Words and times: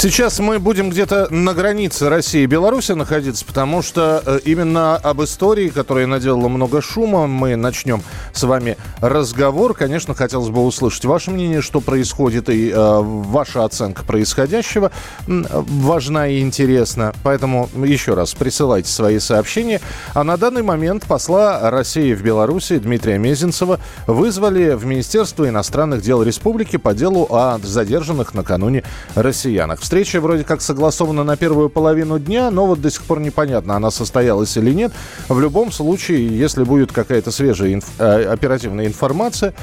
Сейчас 0.00 0.38
мы 0.38 0.60
будем 0.60 0.90
где-то 0.90 1.26
на 1.34 1.54
границе 1.54 2.08
России 2.08 2.42
и 2.42 2.46
Беларуси 2.46 2.92
находиться, 2.92 3.44
потому 3.44 3.82
что 3.82 4.22
э, 4.24 4.38
именно 4.44 4.94
об 4.94 5.24
истории, 5.24 5.70
которая 5.70 6.06
наделала 6.06 6.46
много 6.46 6.80
шума, 6.80 7.26
мы 7.26 7.56
начнем 7.56 8.04
с 8.32 8.44
вами 8.44 8.76
разговор. 9.00 9.74
Конечно, 9.74 10.14
хотелось 10.14 10.50
бы 10.50 10.64
услышать 10.64 11.04
ваше 11.04 11.32
мнение, 11.32 11.62
что 11.62 11.80
происходит, 11.80 12.48
и 12.48 12.70
э, 12.70 12.74
ваша 12.76 13.64
оценка 13.64 14.04
происходящего 14.04 14.92
важна 15.26 16.28
и 16.28 16.42
интересна. 16.42 17.12
Поэтому 17.24 17.68
еще 17.74 18.14
раз 18.14 18.34
присылайте 18.34 18.92
свои 18.92 19.18
сообщения. 19.18 19.80
А 20.14 20.22
на 20.22 20.36
данный 20.36 20.62
момент 20.62 21.06
посла 21.06 21.72
России 21.72 22.14
в 22.14 22.22
Беларуси 22.22 22.78
Дмитрия 22.78 23.18
Мезенцева 23.18 23.80
вызвали 24.06 24.74
в 24.74 24.86
Министерство 24.86 25.48
иностранных 25.48 26.02
дел 26.02 26.22
республики 26.22 26.76
по 26.76 26.94
делу 26.94 27.26
о 27.32 27.58
задержанных 27.58 28.32
накануне 28.32 28.84
россиянах. 29.16 29.80
Встреча 29.88 30.20
вроде 30.20 30.44
как 30.44 30.60
согласована 30.60 31.24
на 31.24 31.38
первую 31.38 31.70
половину 31.70 32.18
дня, 32.18 32.50
но 32.50 32.66
вот 32.66 32.78
до 32.78 32.90
сих 32.90 33.04
пор 33.04 33.20
непонятно, 33.20 33.74
она 33.74 33.90
состоялась 33.90 34.54
или 34.58 34.70
нет. 34.74 34.92
В 35.30 35.40
любом 35.40 35.72
случае, 35.72 36.26
если 36.26 36.62
будет 36.62 36.92
какая-то 36.92 37.30
свежая 37.30 37.70
инф- 37.70 37.86
э, 37.98 38.26
оперативная 38.26 38.84
информация, 38.84 39.54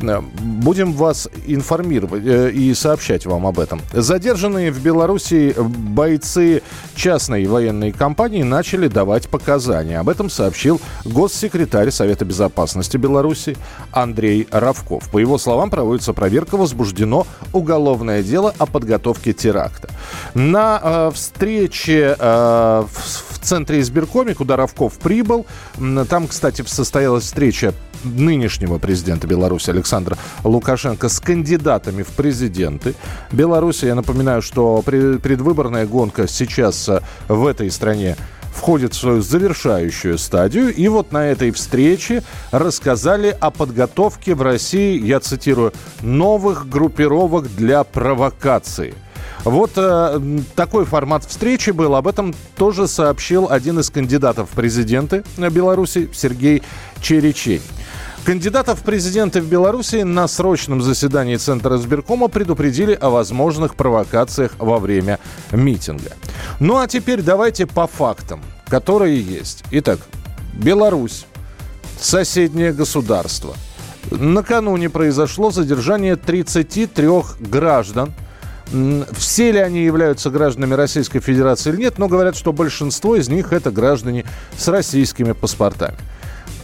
будем 0.00 0.92
вас 0.92 1.28
информировать 1.46 2.24
э, 2.26 2.50
и 2.50 2.74
сообщать 2.74 3.26
вам 3.26 3.46
об 3.46 3.58
этом. 3.58 3.80
Задержанные 3.92 4.70
в 4.70 4.80
Беларуси 4.82 5.54
бойцы 5.58 6.62
частной 6.94 7.46
военной 7.46 7.92
компании 7.92 8.42
начали 8.42 8.88
давать 8.88 9.28
показания. 9.28 9.98
Об 9.98 10.08
этом 10.08 10.30
сообщил 10.30 10.80
госсекретарь 11.04 11.90
Совета 11.90 12.24
безопасности 12.24 12.96
Беларуси 12.96 13.56
Андрей 13.92 14.46
Равков. 14.50 15.08
По 15.10 15.18
его 15.18 15.38
словам, 15.38 15.70
проводится 15.70 16.12
проверка, 16.12 16.56
возбуждено 16.56 17.26
уголовное 17.52 18.22
дело 18.22 18.54
о 18.58 18.66
подготовке 18.66 19.32
теракта. 19.32 19.90
На 20.34 20.80
э, 20.82 21.10
встрече 21.14 22.16
э, 22.18 22.84
в, 22.86 23.34
в 23.34 23.38
центре 23.42 23.80
избиркоме, 23.80 24.34
куда 24.34 24.56
Равков 24.56 24.98
прибыл, 24.98 25.46
там, 26.08 26.28
кстати, 26.28 26.62
состоялась 26.66 27.24
встреча 27.24 27.74
нынешнего 28.04 28.78
президента 28.78 29.26
Беларуси 29.26 29.70
Александра 29.70 30.16
Лукашенко 30.44 31.08
с 31.08 31.20
кандидатами 31.20 32.02
в 32.02 32.08
президенты 32.08 32.94
Беларуси. 33.32 33.86
Я 33.86 33.94
напоминаю, 33.94 34.42
что 34.42 34.82
предвыборная 34.82 35.86
гонка 35.86 36.26
сейчас 36.28 36.88
э, 36.88 37.00
в 37.28 37.46
этой 37.46 37.70
стране 37.70 38.16
входит 38.52 38.94
в 38.94 38.98
свою 38.98 39.22
завершающую 39.22 40.18
стадию. 40.18 40.74
И 40.74 40.88
вот 40.88 41.12
на 41.12 41.26
этой 41.26 41.50
встрече 41.50 42.22
рассказали 42.50 43.36
о 43.40 43.50
подготовке 43.50 44.34
в 44.34 44.42
России, 44.42 45.00
я 45.00 45.20
цитирую, 45.20 45.72
новых 46.02 46.68
группировок 46.68 47.54
для 47.54 47.84
провокации– 47.84 48.94
вот 49.44 49.72
э, 49.76 50.20
такой 50.54 50.84
формат 50.84 51.24
встречи 51.24 51.70
был. 51.70 51.94
Об 51.94 52.06
этом 52.06 52.34
тоже 52.56 52.86
сообщил 52.86 53.48
один 53.50 53.78
из 53.78 53.90
кандидатов 53.90 54.50
в 54.50 54.54
президенты 54.54 55.24
Беларуси 55.38 56.10
Сергей 56.12 56.62
Черечей. 57.00 57.62
Кандидатов 58.24 58.80
в 58.80 58.82
президенты 58.82 59.40
в 59.40 59.46
Беларуси 59.46 60.02
на 60.02 60.28
срочном 60.28 60.82
заседании 60.82 61.36
Центра 61.36 61.76
избиркома 61.76 62.28
предупредили 62.28 62.92
о 62.92 63.10
возможных 63.10 63.74
провокациях 63.74 64.52
во 64.58 64.78
время 64.78 65.18
митинга. 65.52 66.12
Ну 66.60 66.78
а 66.78 66.86
теперь 66.86 67.22
давайте 67.22 67.66
по 67.66 67.86
фактам, 67.86 68.42
которые 68.68 69.20
есть. 69.20 69.64
Итак, 69.70 69.98
Беларусь, 70.54 71.26
соседнее 71.98 72.72
государство. 72.72 73.54
Накануне 74.10 74.90
произошло 74.90 75.50
задержание 75.50 76.16
33 76.16 77.08
граждан– 77.40 78.12
все 79.12 79.50
ли 79.50 79.58
они 79.58 79.82
являются 79.82 80.30
гражданами 80.30 80.74
Российской 80.74 81.20
Федерации 81.20 81.70
или 81.70 81.80
нет, 81.80 81.98
но 81.98 82.06
говорят, 82.06 82.36
что 82.36 82.52
большинство 82.52 83.16
из 83.16 83.28
них 83.28 83.52
это 83.52 83.70
граждане 83.70 84.24
с 84.56 84.68
российскими 84.68 85.32
паспортами. 85.32 85.96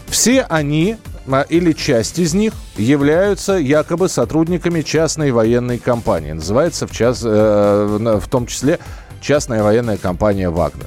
Все 0.06 0.42
они 0.42 0.98
или 1.48 1.72
часть 1.72 2.18
из 2.18 2.34
них 2.34 2.52
являются 2.76 3.54
якобы 3.54 4.08
сотрудниками 4.08 4.82
частной 4.82 5.32
военной 5.32 5.78
компании. 5.78 6.32
Называется 6.32 6.86
в, 6.86 6.92
час, 6.92 7.22
э, 7.24 8.18
в 8.20 8.28
том 8.28 8.46
числе 8.46 8.78
частная 9.20 9.62
военная 9.62 9.96
компания 9.96 10.50
«Вагнер». 10.50 10.86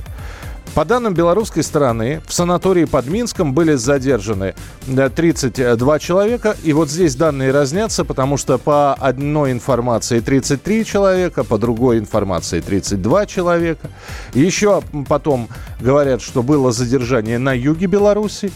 По 0.75 0.85
данным 0.85 1.13
белорусской 1.13 1.63
стороны, 1.63 2.21
в 2.27 2.33
санатории 2.33 2.85
под 2.85 3.07
Минском 3.07 3.53
были 3.53 3.73
задержаны 3.73 4.53
32 4.85 5.99
человека. 5.99 6.55
И 6.63 6.73
вот 6.73 6.89
здесь 6.89 7.15
данные 7.15 7.51
разнятся, 7.51 8.05
потому 8.05 8.37
что 8.37 8.57
по 8.57 8.93
одной 8.93 9.51
информации 9.51 10.19
33 10.19 10.85
человека, 10.85 11.43
по 11.43 11.57
другой 11.57 11.97
информации 11.97 12.61
32 12.61 13.25
человека. 13.25 13.89
Еще 14.33 14.81
потом 15.07 15.49
говорят, 15.81 16.21
что 16.21 16.43
было 16.43 16.71
задержание 16.71 17.39
на 17.39 17.51
юге 17.51 17.87
Беларуси. 17.87 18.51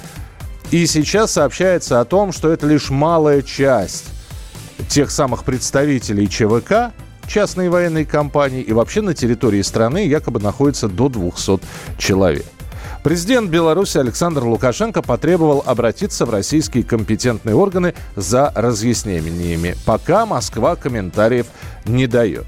И 0.74 0.88
сейчас 0.88 1.34
сообщается 1.34 2.00
о 2.00 2.06
том, 2.06 2.32
что 2.32 2.52
это 2.52 2.66
лишь 2.66 2.90
малая 2.90 3.44
часть 3.44 4.06
тех 4.90 5.12
самых 5.12 5.44
представителей 5.44 6.28
ЧВК, 6.28 6.96
частной 7.28 7.70
военной 7.70 8.06
компании 8.06 8.64
и 8.64 8.74
вообще 8.74 9.02
на 9.02 9.14
территории 9.14 9.62
страны 9.62 10.08
якобы 10.08 10.40
находится 10.40 10.88
до 10.88 11.10
200 11.10 11.60
человек. 12.00 12.48
Президент 13.04 13.52
Беларуси 13.52 14.00
Александр 14.00 14.46
Лукашенко 14.46 15.04
потребовал 15.04 15.62
обратиться 15.64 16.26
в 16.26 16.32
российские 16.32 16.84
компетентные 16.84 17.54
органы 17.54 17.94
за 18.16 18.52
разъяснениями. 18.56 19.76
Пока 19.86 20.26
Москва 20.26 20.76
комментариев 20.76 21.46
не 21.86 22.08
дает. 22.08 22.48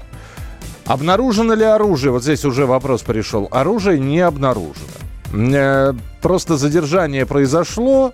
Обнаружено 0.84 1.54
ли 1.54 1.64
оружие? 1.64 2.10
Вот 2.10 2.24
здесь 2.24 2.44
уже 2.44 2.66
вопрос 2.66 3.02
пришел. 3.02 3.46
Оружие 3.52 4.00
не 4.00 4.18
обнаружено. 4.18 5.05
Э, 5.32 5.92
просто 6.22 6.56
задержание 6.56 7.26
произошло, 7.26 8.12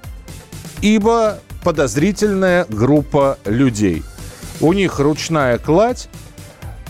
ибо 0.80 1.38
подозрительная 1.62 2.66
группа 2.68 3.38
людей. 3.44 4.02
У 4.60 4.72
них 4.72 4.98
ручная 4.98 5.58
кладь, 5.58 6.08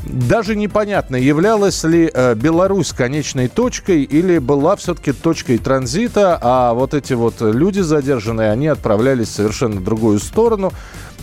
даже 0.05 0.57
непонятно, 0.57 1.17
являлась 1.17 1.85
ли 1.85 2.11
э, 2.13 2.35
Беларусь 2.35 2.93
конечной 2.93 3.49
точкой 3.49 4.03
или 4.03 4.39
была 4.39 4.75
все-таки 4.77 5.13
точкой 5.13 5.59
транзита, 5.59 6.39
а 6.41 6.75
вот 6.75 6.93
эти 6.93 7.13
вот 7.13 7.41
люди 7.41 7.81
задержанные, 7.81 8.51
они 8.51 8.67
отправлялись 8.67 9.29
в 9.29 9.33
совершенно 9.33 9.81
другую 9.81 10.19
сторону 10.19 10.73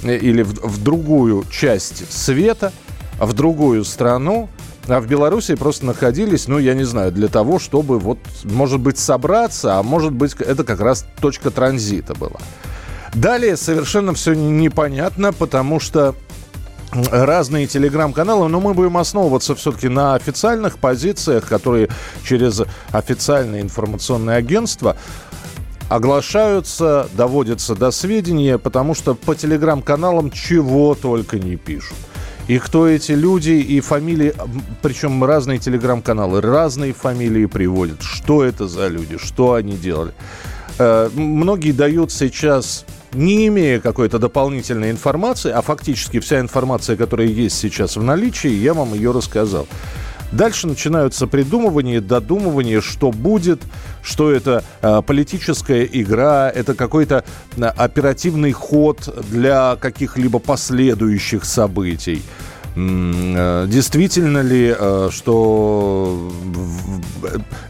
э, 0.04 0.16
или 0.16 0.44
в, 0.44 0.54
в 0.54 0.84
другую 0.84 1.44
часть 1.52 2.12
света, 2.12 2.72
в 3.20 3.34
другую 3.34 3.84
страну. 3.84 4.50
А 4.90 5.00
в 5.00 5.08
Беларуси 5.08 5.56
просто 5.56 5.86
находились, 5.86 6.48
ну, 6.48 6.58
я 6.58 6.74
не 6.74 6.84
знаю, 6.84 7.12
для 7.12 7.28
того, 7.28 7.60
чтобы 7.60 8.00
вот, 8.00 8.18
может 8.44 8.80
быть, 8.80 8.98
собраться, 8.98 9.78
а 9.78 9.84
может 9.84 10.14
быть, 10.14 10.34
это 10.40 10.64
как 10.64 10.80
раз 10.82 11.06
точка 11.22 11.52
транзита 11.52 12.16
была. 12.16 12.40
Далее 13.14 13.56
совершенно 13.56 14.14
все 14.14 14.34
непонятно, 14.34 15.32
потому 15.32 15.80
что 15.80 16.16
разные 16.92 17.68
телеграм-каналы, 17.68 18.48
но 18.48 18.60
мы 18.60 18.74
будем 18.74 18.98
основываться 18.98 19.54
все-таки 19.56 19.90
на 19.90 20.16
официальных 20.16 20.80
позициях, 20.80 21.46
которые 21.48 21.90
через 22.24 22.64
официальные 22.92 23.62
информационные 23.62 24.38
агентства 24.38 24.98
оглашаются, 25.88 27.08
доводятся 27.14 27.76
до 27.76 27.92
сведения, 27.92 28.58
потому 28.58 28.96
что 28.96 29.14
по 29.14 29.36
телеграм-каналам 29.36 30.32
чего 30.32 30.96
только 30.96 31.38
не 31.38 31.58
пишут. 31.58 31.98
И 32.50 32.58
кто 32.58 32.88
эти 32.88 33.12
люди, 33.12 33.52
и 33.52 33.80
фамилии, 33.80 34.34
причем 34.82 35.24
разные 35.24 35.60
телеграм-каналы, 35.60 36.42
разные 36.42 36.94
фамилии 36.94 37.46
приводят. 37.46 38.02
Что 38.02 38.44
это 38.44 38.68
за 38.68 38.88
люди, 38.88 39.20
что 39.20 39.54
они 39.54 39.78
делали. 39.78 40.14
Э, 40.80 41.12
многие 41.14 41.74
дают 41.74 42.12
сейчас 42.12 42.86
не 43.14 43.48
имея 43.50 43.80
какой-то 43.80 44.18
дополнительной 44.18 44.90
информации, 44.90 45.52
а 45.52 45.62
фактически 45.62 46.20
вся 46.20 46.40
информация, 46.40 46.98
которая 46.98 47.28
есть 47.28 47.56
сейчас 47.56 47.98
в 47.98 48.02
наличии, 48.02 48.50
я 48.50 48.74
вам 48.74 48.96
ее 48.96 49.12
рассказал. 49.12 49.68
Дальше 50.32 50.66
начинаются 50.66 51.28
придумывания, 51.28 52.02
додумывания, 52.02 52.82
что 52.82 53.12
будет, 53.12 53.62
что 54.04 54.32
это 54.32 54.64
э, 54.82 55.02
политическая 55.06 55.84
игра, 55.84 56.50
это 56.50 56.74
какой-то 56.74 57.24
э, 57.58 57.64
оперативный 57.64 58.52
ход 58.52 59.14
для 59.30 59.76
каких-либо 59.76 60.40
последующих 60.40 61.46
событий. 61.46 62.22
Э, 62.76 63.66
действительно 63.68 64.42
ли, 64.42 64.74
э, 64.78 65.10
что 65.12 66.32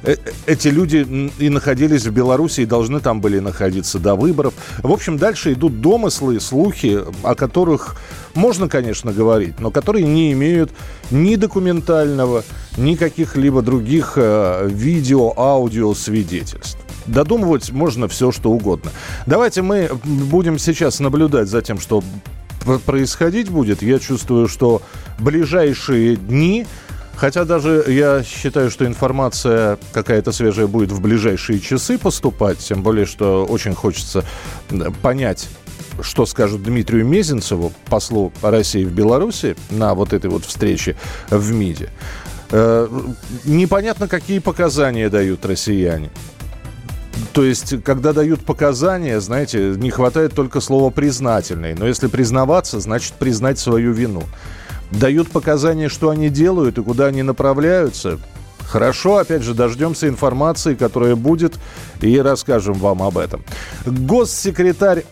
э, 0.03 0.15
эти 0.45 0.67
люди 0.67 1.31
и 1.39 1.49
находились 1.49 2.05
в 2.05 2.11
Беларуси, 2.11 2.61
и 2.61 2.65
должны 2.65 2.99
там 2.99 3.21
были 3.21 3.39
находиться 3.39 3.99
до 3.99 4.15
выборов? 4.15 4.53
В 4.83 4.91
общем, 4.91 5.17
дальше 5.17 5.53
идут 5.53 5.81
домыслы, 5.81 6.39
слухи, 6.39 6.99
о 7.23 7.35
которых 7.35 7.95
можно, 8.35 8.67
конечно, 8.67 9.11
говорить, 9.11 9.59
но 9.59 9.71
которые 9.71 10.05
не 10.05 10.31
имеют 10.33 10.71
ни 11.11 11.35
документального, 11.35 12.43
ни 12.77 12.95
каких-либо 12.95 13.61
других 13.61 14.17
видео, 14.17 15.33
аудио 15.35 15.93
свидетельств. 15.93 16.77
Додумывать 17.07 17.71
можно 17.71 18.07
все, 18.07 18.31
что 18.31 18.51
угодно. 18.51 18.91
Давайте 19.25 19.63
мы 19.63 19.89
будем 20.03 20.59
сейчас 20.59 20.99
наблюдать 20.99 21.47
за 21.47 21.61
тем, 21.61 21.79
что 21.79 22.03
происходить 22.77 23.49
будет. 23.49 23.81
Я 23.81 23.99
чувствую, 23.99 24.47
что 24.47 24.81
ближайшие 25.17 26.15
дни 26.15 26.65
Хотя 27.19 27.43
даже 27.43 27.83
я 27.89 28.23
считаю, 28.23 28.71
что 28.71 28.85
информация 28.85 29.77
какая-то 29.91 30.31
свежая 30.31 30.67
будет 30.67 30.93
в 30.93 31.01
ближайшие 31.01 31.59
часы 31.59 31.97
поступать, 31.97 32.59
тем 32.59 32.81
более, 32.81 33.05
что 33.05 33.45
очень 33.45 33.75
хочется 33.75 34.23
понять, 35.01 35.49
что 36.01 36.25
скажут 36.25 36.63
Дмитрию 36.63 37.05
Мезенцеву, 37.05 37.73
послу 37.89 38.31
России 38.41 38.85
в 38.85 38.93
Беларуси, 38.93 39.57
на 39.69 39.95
вот 39.95 40.13
этой 40.13 40.29
вот 40.29 40.45
встрече 40.45 40.95
в 41.29 41.51
МИДе. 41.51 41.89
Э, 42.51 42.87
непонятно, 43.43 44.07
какие 44.07 44.39
показания 44.39 45.09
дают 45.09 45.45
россияне. 45.45 46.11
То 47.33 47.43
есть, 47.43 47.83
когда 47.83 48.11
дают 48.11 48.43
показания, 48.43 49.19
знаете, 49.19 49.75
не 49.77 49.91
хватает 49.91 50.33
только 50.33 50.61
слова 50.61 50.89
«признательный». 50.89 51.75
Но 51.75 51.85
если 51.85 52.07
признаваться, 52.07 52.79
значит 52.79 53.13
признать 53.13 53.59
свою 53.59 53.93
вину. 53.93 54.23
Дают 54.91 55.29
показания, 55.29 55.89
что 55.89 56.09
они 56.09 56.29
делают 56.29 56.79
и 56.79 56.83
куда 56.83 57.05
они 57.05 57.21
направляются. 57.21 58.19
Хорошо, 58.61 59.17
опять 59.17 59.43
же, 59.43 59.53
дождемся 59.53 60.07
информации, 60.07 60.73
которая 60.73 61.15
будет, 61.15 61.55
и 62.01 62.19
расскажем 62.19 62.73
вам 62.73 63.03
об 63.03 63.17
этом. 63.17 63.43
Госсекретарь 63.85 65.05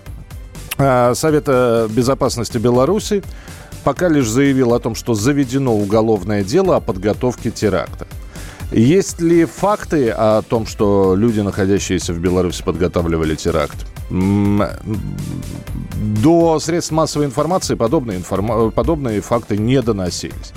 э, 0.77 1.13
Совета 1.15 1.87
Безопасности 1.91 2.57
Беларуси 2.57 3.23
пока 3.83 4.09
лишь 4.09 4.29
заявил 4.29 4.73
о 4.73 4.79
том, 4.79 4.95
что 4.95 5.13
заведено 5.13 5.75
уголовное 5.75 6.43
дело 6.43 6.75
о 6.75 6.79
подготовке 6.79 7.51
теракта. 7.51 8.05
Есть 8.71 9.21
ли 9.21 9.45
факты 9.45 10.09
о 10.09 10.41
том, 10.41 10.65
что 10.65 11.15
люди, 11.15 11.39
находящиеся 11.39 12.13
в 12.13 12.19
Беларуси, 12.19 12.63
подготавливали 12.63 13.35
теракт? 13.35 13.85
До 16.21 16.59
средств 16.59 16.91
массовой 16.91 17.25
информации 17.25 17.75
подобные, 17.75 18.17
информ... 18.17 18.71
подобные 18.71 19.21
факты 19.21 19.57
не 19.57 19.81
доносились. 19.81 20.53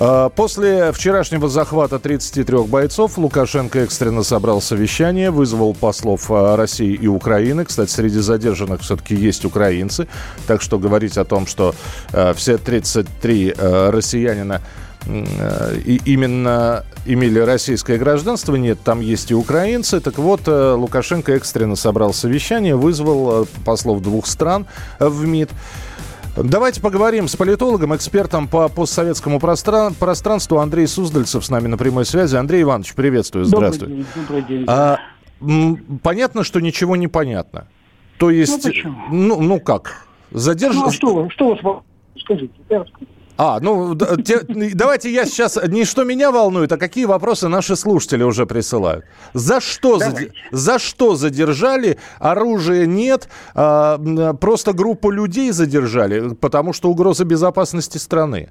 А, 0.00 0.28
после 0.28 0.92
вчерашнего 0.92 1.48
захвата 1.48 1.98
33 1.98 2.58
бойцов 2.64 3.18
Лукашенко 3.18 3.80
экстренно 3.80 4.22
собрал 4.22 4.60
совещание, 4.60 5.30
вызвал 5.30 5.74
послов 5.74 6.30
а, 6.30 6.56
России 6.56 6.94
и 6.94 7.08
Украины. 7.08 7.64
Кстати, 7.64 7.90
среди 7.90 8.20
задержанных 8.20 8.82
все-таки 8.82 9.16
есть 9.16 9.44
украинцы. 9.44 10.06
Так 10.46 10.62
что 10.62 10.78
говорить 10.78 11.18
о 11.18 11.24
том, 11.24 11.46
что 11.46 11.74
а, 12.12 12.32
все 12.34 12.58
33 12.58 13.54
россиянина 13.58 14.62
и 15.06 16.00
именно 16.04 16.84
имели 17.06 17.38
российское 17.38 17.98
гражданство. 17.98 18.56
Нет, 18.56 18.78
там 18.84 19.00
есть 19.00 19.30
и 19.30 19.34
украинцы. 19.34 20.00
Так 20.00 20.18
вот, 20.18 20.42
э, 20.46 20.72
Лукашенко 20.72 21.32
экстренно 21.32 21.76
собрал 21.76 22.12
совещание, 22.12 22.76
вызвал 22.76 23.44
э, 23.44 23.46
послов 23.64 24.02
двух 24.02 24.26
стран 24.26 24.66
в 24.98 25.26
МИД. 25.26 25.50
Давайте 26.36 26.80
поговорим 26.80 27.26
с 27.26 27.34
политологом, 27.34 27.96
экспертом 27.96 28.46
по 28.46 28.68
постсоветскому 28.68 29.38
простран- 29.38 29.94
пространству 29.94 30.58
Андрей 30.58 30.86
Суздальцев 30.86 31.44
с 31.44 31.50
нами 31.50 31.66
на 31.66 31.76
прямой 31.76 32.04
связи. 32.04 32.36
Андрей 32.36 32.62
Иванович, 32.62 32.94
приветствую, 32.94 33.44
здравствуй. 33.44 33.88
Добрый 33.88 34.04
день. 34.04 34.06
Добрый 34.14 34.42
день. 34.42 34.64
А, 34.68 34.98
понятно, 36.02 36.44
что 36.44 36.60
ничего 36.60 36.96
не 36.96 37.08
понятно. 37.08 37.66
То 38.18 38.30
есть, 38.30 38.68
ну, 38.84 38.94
ну, 39.10 39.40
ну 39.40 39.60
как? 39.60 40.06
Задерж... 40.30 40.74
Ну, 40.74 40.86
а 40.86 40.92
что, 40.92 41.30
что 41.30 41.54
вас 41.54 41.82
скажите? 42.20 42.52
Я 42.68 42.80
расскажу. 42.80 43.06
А, 43.40 43.60
ну 43.60 43.96
те, 43.96 44.40
давайте 44.74 45.12
я 45.12 45.24
сейчас 45.24 45.56
не 45.68 45.84
что 45.84 46.02
меня 46.02 46.32
волнует, 46.32 46.72
а 46.72 46.76
какие 46.76 47.04
вопросы 47.04 47.46
наши 47.46 47.76
слушатели 47.76 48.24
уже 48.24 48.46
присылают. 48.46 49.04
За 49.32 49.60
что, 49.60 49.98
за, 49.98 50.12
за 50.50 50.80
что 50.80 51.14
задержали? 51.14 51.98
Оружия 52.18 52.84
нет, 52.84 53.28
а, 53.54 53.96
просто 54.34 54.72
группу 54.72 55.12
людей 55.12 55.52
задержали, 55.52 56.34
потому 56.34 56.72
что 56.72 56.90
угроза 56.90 57.24
безопасности 57.24 57.98
страны. 57.98 58.48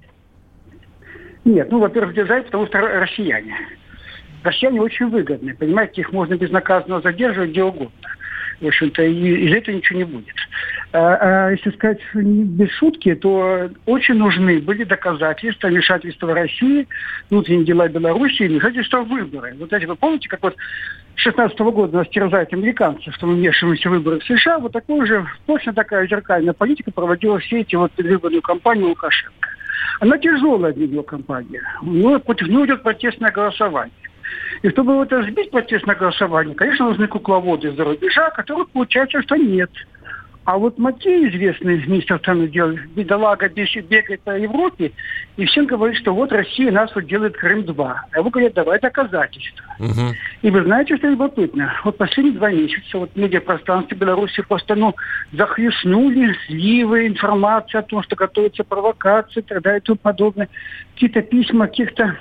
Нет, 1.43 1.69
ну, 1.69 1.79
во-первых, 1.79 2.15
задержали, 2.15 2.43
потому 2.43 2.67
что 2.67 2.79
россияне. 2.79 3.57
Россияне 4.43 4.79
очень 4.81 5.09
выгодны, 5.09 5.53
понимаете, 5.53 5.99
их 5.99 6.13
можно 6.13 6.35
безнаказанно 6.35 7.01
задерживать 7.01 7.49
где 7.49 7.63
угодно 7.63 7.91
в 8.59 8.67
общем-то, 8.67 9.03
и 9.03 9.47
из 9.47 9.53
этого 9.53 9.75
ничего 9.75 9.99
не 9.99 10.05
будет. 10.05 10.35
А, 10.93 11.47
а 11.47 11.51
если 11.51 11.69
сказать 11.71 11.99
без 12.13 12.71
шутки, 12.71 13.13
то 13.15 13.69
очень 13.85 14.15
нужны 14.15 14.59
были 14.59 14.83
доказательства 14.83 15.67
вмешательства 15.67 16.33
России, 16.33 16.87
внутренние 17.29 17.65
дела 17.65 17.87
Беларуси 17.87 18.43
и 18.43 18.47
вмешательства 18.47 19.01
в 19.01 19.09
выборы. 19.09 19.55
Вот 19.59 19.71
эти 19.73 19.85
вы 19.85 19.95
помните, 19.95 20.29
как 20.29 20.41
вот 20.41 20.55
с 21.15 21.21
16 21.21 21.59
года 21.59 21.97
нас 21.97 22.07
терзают 22.09 22.53
американцы, 22.53 23.11
что 23.11 23.27
мы 23.27 23.35
вмешиваемся 23.35 23.89
в 23.89 23.91
выборы 23.93 24.19
в 24.19 24.23
США, 24.23 24.59
вот 24.59 24.71
такую 24.71 25.05
же, 25.05 25.25
точно 25.45 25.73
такая 25.73 26.07
зеркальная 26.07 26.53
политика 26.53 26.91
проводила 26.91 27.39
все 27.39 27.61
эти 27.61 27.75
вот 27.75 27.91
предвыборную 27.91 28.41
кампанию 28.41 28.89
Лукашенко. 28.89 29.49
Она 29.99 30.17
тяжелая 30.17 30.73
для 30.73 30.87
него 30.87 31.03
кампания. 31.03 31.61
Ну, 31.81 32.19
против 32.19 32.47
него 32.47 32.65
идет 32.65 32.83
протестное 32.83 33.31
голосование. 33.31 33.91
И 34.61 34.69
чтобы 34.69 34.95
вот 34.95 35.11
это 35.11 35.23
сбить 35.23 35.51
протестное 35.51 35.95
голосование, 35.95 36.55
конечно, 36.55 36.85
нужны 36.85 37.07
кукловоды 37.07 37.69
из-за 37.69 37.83
рубежа, 37.83 38.29
которых 38.31 38.69
получается, 38.69 39.21
что 39.21 39.35
нет. 39.35 39.69
А 40.47 40.57
вот 40.57 40.77
Макей, 40.77 41.27
известный 41.27 41.85
министр 41.85 42.13
иностранных 42.13 42.51
дел, 42.51 42.69
бедолага 42.95 43.49
бегает 43.49 44.21
по 44.21 44.31
Европе 44.39 44.93
и 45.35 45.43
всем 45.43 45.65
говорит, 45.65 45.97
что 45.97 46.13
вот 46.13 46.31
Россия 46.31 46.71
нас 46.71 46.89
вот 46.95 47.05
делает 47.05 47.35
Крым-2. 47.35 47.75
А 47.77 48.17
его 48.17 48.29
говорят, 48.29 48.53
давай 48.53 48.79
доказательства. 48.79 49.65
Угу. 49.77 50.15
И 50.43 50.49
вы 50.49 50.63
знаете, 50.63 50.95
что 50.95 51.09
любопытно? 51.09 51.73
Вот 51.83 51.97
последние 51.97 52.37
два 52.37 52.49
месяца 52.49 52.97
вот 52.97 53.11
в 53.13 53.17
медиапространстве 53.17 53.97
Беларуси 53.97 54.41
просто 54.41 54.75
ну, 54.75 54.95
захлестнули 55.33 56.33
сливы, 56.45 57.07
информация 57.07 57.79
о 57.79 57.83
том, 57.83 58.01
что 58.03 58.15
готовится 58.15 58.63
провокация 58.63 59.41
и 59.41 59.45
так 59.45 59.61
далее 59.61 59.81
и 59.81 59.83
тому 59.83 59.97
подобное. 59.97 60.47
Какие-то 60.93 61.23
письма 61.23 61.67
каких-то 61.67 62.15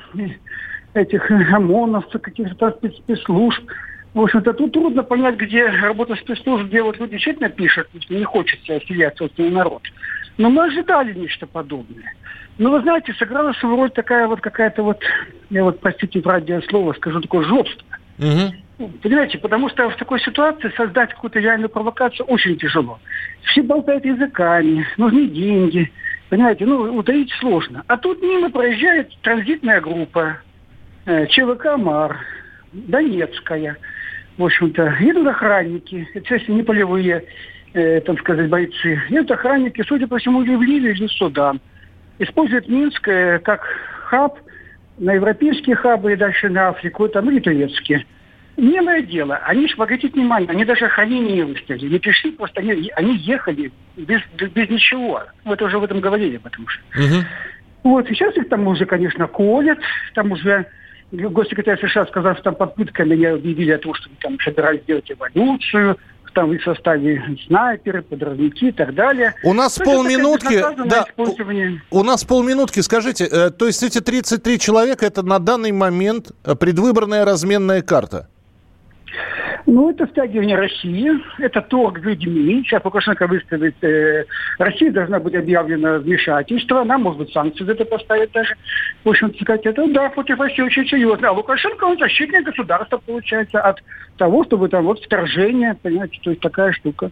этих 0.96 1.30
ОМОНовцев, 1.30 2.20
каких-то 2.20 2.70
спецслужб. 2.70 3.62
В 4.14 4.20
общем-то, 4.20 4.54
тут 4.54 4.72
трудно 4.72 5.02
понять, 5.02 5.36
где 5.36 5.66
работа 5.66 6.16
спецслужб, 6.16 6.66
где 6.66 6.82
вот 6.82 6.98
люди 6.98 7.12
действительно 7.12 7.50
пишут, 7.50 7.88
не 8.08 8.24
хочется 8.24 8.76
осилять 8.76 9.18
собственный 9.18 9.50
народ. 9.50 9.82
Но 10.38 10.50
мы 10.50 10.64
ожидали 10.64 11.12
нечто 11.12 11.46
подобное. 11.46 12.14
Но 12.58 12.70
вы 12.70 12.80
знаете, 12.80 13.12
сыграла 13.14 13.52
свою 13.54 13.76
роль 13.76 13.90
такая 13.90 14.26
вот 14.26 14.40
какая-то 14.40 14.82
вот, 14.82 15.02
я 15.50 15.64
вот, 15.64 15.80
простите, 15.80 16.20
в 16.20 16.26
радиослово 16.26 16.94
скажу, 16.94 17.20
такое 17.20 17.44
жлобство. 17.44 17.86
Угу. 18.18 18.90
Понимаете, 19.02 19.38
потому 19.38 19.68
что 19.70 19.88
в 19.90 19.96
такой 19.96 20.20
ситуации 20.20 20.72
создать 20.76 21.10
какую-то 21.10 21.38
реальную 21.38 21.68
провокацию 21.68 22.26
очень 22.26 22.56
тяжело. 22.56 22.98
Все 23.42 23.62
болтают 23.62 24.04
языками, 24.04 24.86
нужны 24.96 25.26
деньги. 25.26 25.90
Понимаете, 26.28 26.66
ну, 26.66 26.96
утаить 26.96 27.30
сложно. 27.40 27.84
А 27.86 27.96
тут 27.96 28.20
мимо 28.22 28.50
проезжает 28.50 29.10
транзитная 29.22 29.80
группа, 29.80 30.38
ЧВК 31.06 31.76
МАР, 31.76 32.18
Донецкая, 32.72 33.76
в 34.36 34.44
общем-то, 34.44 34.96
едут 35.00 35.28
охранники, 35.28 36.06
это, 36.10 36.18
естественно, 36.20 36.56
не 36.56 36.62
полевые, 36.62 37.24
э, 37.72 38.00
так 38.00 38.18
сказать, 38.20 38.50
бойцы. 38.50 39.00
Едут 39.08 39.30
охранники, 39.30 39.82
судя 39.86 40.06
по 40.06 40.18
всему, 40.18 40.42
или 40.42 40.54
в 40.54 40.62
Ливию, 40.62 40.94
или 40.94 41.06
в 41.06 41.12
Судан. 41.12 41.60
Используют 42.18 42.68
Минск 42.68 43.06
э, 43.08 43.38
как 43.38 43.62
хаб 44.04 44.38
на 44.98 45.12
европейские 45.12 45.76
хабы 45.76 46.12
и 46.12 46.16
дальше 46.16 46.48
на 46.48 46.68
Африку, 46.68 47.08
там 47.08 47.30
или 47.30 47.40
турецкие. 47.40 48.04
Милое 48.56 49.02
дело. 49.02 49.36
Они 49.44 49.68
же, 49.68 49.74
обратите 49.74 50.08
внимание, 50.08 50.48
они 50.48 50.64
даже 50.64 50.86
охранение 50.86 51.36
не 51.36 51.42
выставили. 51.42 51.92
Не 51.92 51.98
пришли, 51.98 52.30
просто 52.30 52.60
они, 52.60 52.90
они 52.96 53.16
ехали 53.18 53.70
без, 53.96 54.22
без 54.38 54.70
ничего. 54.70 55.24
Мы 55.44 55.56
тоже 55.56 55.78
в 55.78 55.84
этом 55.84 56.00
говорили, 56.00 56.38
потому 56.38 56.66
что. 56.68 56.82
Угу. 56.98 57.24
Вот, 57.84 58.08
сейчас 58.08 58.34
их 58.36 58.48
там 58.48 58.66
уже, 58.66 58.86
конечно, 58.86 59.26
колят, 59.26 59.78
там 60.14 60.32
уже 60.32 60.66
госсекретарь 61.12 61.80
США 61.80 62.06
сказал, 62.06 62.34
что 62.34 62.44
там 62.44 62.54
под 62.56 62.74
пытками 62.74 63.14
они 63.14 63.26
объявили 63.26 63.72
о 63.72 63.78
том, 63.78 63.94
что 63.94 64.08
там 64.20 64.38
собирались 64.40 64.82
сделать 64.82 65.10
эволюцию, 65.10 65.96
там 66.36 66.50
в 66.50 66.52
их 66.52 66.62
составе 66.62 67.22
снайперы, 67.46 68.02
подрывники 68.02 68.66
и 68.66 68.72
так 68.72 68.94
далее. 68.94 69.34
У 69.42 69.54
нас 69.54 69.74
то 69.74 69.84
полминутки, 69.84 70.62
да, 70.86 71.06
у, 71.16 72.00
у 72.00 72.02
нас 72.04 72.24
полминутки, 72.24 72.80
скажите, 72.80 73.24
э, 73.24 73.50
то 73.50 73.66
есть 73.66 73.82
эти 73.82 74.00
33 74.00 74.58
человека, 74.58 75.06
это 75.06 75.22
на 75.22 75.38
данный 75.38 75.72
момент 75.72 76.32
предвыборная 76.60 77.24
разменная 77.24 77.80
карта? 77.80 78.28
Ну, 79.66 79.90
это 79.90 80.06
стягивание 80.06 80.56
России, 80.56 81.10
это 81.38 81.60
торг 81.60 81.98
людьми. 81.98 82.62
Сейчас 82.64 82.84
Лукашенко 82.84 83.26
выставит, 83.26 83.74
э, 83.82 84.24
Россия 84.58 84.92
должна 84.92 85.18
быть 85.18 85.34
объявлена 85.34 85.98
вмешательство, 85.98 86.82
она, 86.82 86.98
может 86.98 87.18
быть, 87.18 87.32
санкции 87.32 87.64
за 87.64 87.72
это 87.72 87.84
поставит 87.84 88.30
даже. 88.30 88.54
В 89.02 89.08
общем, 89.08 89.34
сказать, 89.34 89.66
это, 89.66 89.84
да, 89.88 90.08
против 90.08 90.38
России 90.38 90.62
очень 90.62 90.86
серьезно. 90.86 91.30
А 91.30 91.32
Лукашенко, 91.32 91.82
он 91.84 91.98
защитник 91.98 92.44
государства, 92.44 92.98
получается, 93.04 93.60
от 93.60 93.82
того, 94.18 94.44
чтобы 94.44 94.68
там 94.68 94.84
вот 94.84 95.04
вторжение, 95.04 95.76
понимаете, 95.82 96.20
то 96.22 96.30
есть 96.30 96.42
такая 96.42 96.70
штука. 96.72 97.10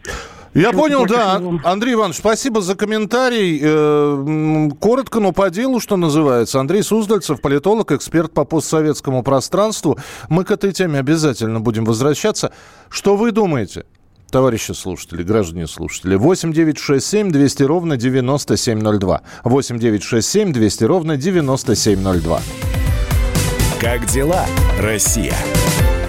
Я 0.55 0.73
понял, 0.73 1.05
да. 1.07 1.43
Андрей 1.65 1.95
Иванович, 1.95 2.19
спасибо 2.19 2.61
за 2.61 2.77
комментарий. 2.77 3.61
Э, 3.63 4.71
коротко, 4.81 5.21
но 5.21 5.33
по 5.33 5.51
делу, 5.51 5.81
что 5.81 5.97
называется. 5.97 6.61
Андрей 6.61 6.83
Суздальцев, 6.83 7.41
политолог, 7.41 7.91
эксперт 7.93 8.33
по 8.33 8.45
постсоветскому 8.45 9.23
пространству. 9.23 9.99
Мы 10.29 10.45
к 10.45 10.53
этой 10.53 10.73
теме 10.73 11.01
обязательно 11.01 11.61
будем 11.61 11.85
возвращаться. 11.85 12.53
Что 12.89 13.17
вы 13.17 13.33
думаете? 13.33 13.85
товарищи 14.31 14.73
слушатели, 14.73 15.23
граждане 15.23 15.69
слушатели. 15.69 16.17
8 16.17 16.53
9 16.53 16.77
6 16.77 17.07
7 17.07 17.31
200 17.31 17.63
ровно 17.63 17.97
9702. 17.97 19.23
8 19.45 19.79
9 19.79 20.03
6 20.03 20.29
7 20.29 20.53
200 20.53 20.85
ровно 20.85 21.17
9702. 21.17 22.41
Как 23.81 24.07
дела, 24.07 24.45
Россия? 24.81 25.37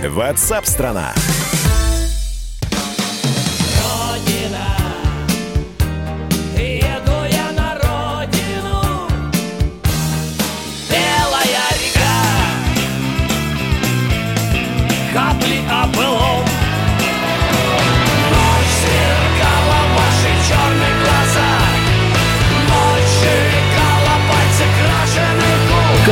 Ватсап-страна! 0.10 1.14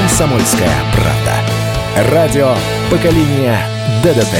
«Комсомольская 0.04 0.70
правда». 0.94 2.12
Радио 2.12 2.54
поколения 2.92 3.58
ДДТ». 4.04 4.36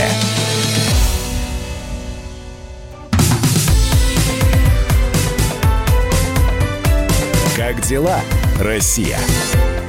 Как 7.56 7.80
дела, 7.80 8.20
Россия? 8.60 9.18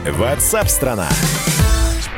Ватсап-страна! 0.09 1.09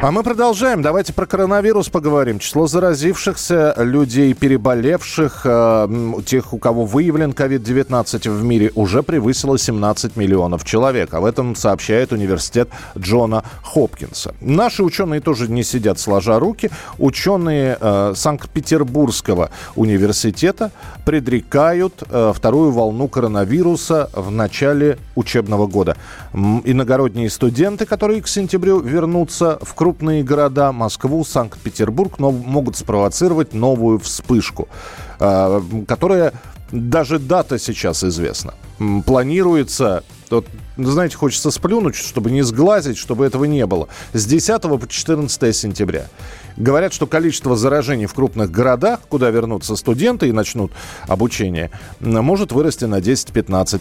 А 0.03 0.11
мы 0.11 0.23
продолжаем. 0.23 0.83
Давайте 0.83 1.15
про 1.15 1.25
коронавирус 1.25 1.89
поговорим. 1.89 2.39
Число 2.39 2.67
заразившихся, 2.67 3.73
людей, 3.79 4.35
переболевших, 4.35 5.41
э, 5.45 5.89
тех, 6.27 6.53
у 6.53 6.59
кого 6.59 6.85
выявлен 6.85 7.31
COVID-19 7.31 8.29
в 8.31 8.45
мире, 8.45 8.73
уже 8.75 9.03
превысило 9.03 9.59
17 9.59 10.17
миллионов 10.17 10.67
человек. 10.67 11.15
Об 11.15 11.25
этом 11.25 11.57
сообщает 11.57 12.13
университет 12.13 12.69
Джона 12.97 13.43
Хопкинса. 13.63 14.35
Наши 14.43 14.83
ученые 14.83 15.23
тоже 15.23 15.49
не 15.49 15.63
сидят 15.63 15.99
сложа 15.99 16.39
руки. 16.39 16.71
Ученые 16.99 17.79
э, 17.81 18.13
Санкт-Петербургского 18.15 19.51
университета 19.77 20.73
предрекают 21.07 22.03
э, 22.11 22.33
вторую 22.37 22.71
волну 22.71 23.09
коронавируса 23.09 24.11
в 24.13 24.31
начале 24.31 24.99
учебного 25.15 25.67
года. 25.67 25.97
Иногородние 26.35 27.31
студенты, 27.31 27.87
которые 27.87 28.21
к 28.21 28.29
сентябрю 28.29 28.81
вернутся 28.81 29.59
в 29.63 29.73
крупные 29.87 30.25
города, 30.25 30.73
Москву, 30.73 31.25
Санкт-Петербург, 31.25 32.19
но 32.19 32.33
могут 32.33 32.77
спровоцировать 32.77 33.55
новую 33.55 34.01
вспышку, 34.01 34.69
а, 35.21 35.63
которая 35.87 36.33
даже 36.73 37.21
дата 37.21 37.57
сейчас 37.61 38.03
известна. 38.03 38.55
Планируется 39.07 40.03
вот, 40.29 40.47
знаете, 40.77 41.17
хочется 41.17 41.53
сплюнуть, 41.53 41.95
чтобы 41.95 42.33
не 42.33 42.43
сглазить, 42.43 42.99
чтобы 42.99 43.25
этого 43.27 43.45
не 43.45 43.65
было. 43.65 43.87
С 44.13 44.27
10 44.27 44.61
по 44.63 44.89
14 44.89 45.57
сентября. 45.57 46.07
Говорят, 46.57 46.93
что 46.93 47.07
количество 47.07 47.57
заражений 47.57 48.07
в 48.07 48.15
крупных 48.15 48.51
городах, 48.51 49.01
куда 49.09 49.31
вернутся 49.31 49.77
студенты 49.77 50.29
и 50.29 50.33
начнут 50.33 50.73
обучение, 51.07 51.71
может 52.01 52.53
вырасти 52.53 52.85
на 52.85 52.99
10-15%. 53.01 53.81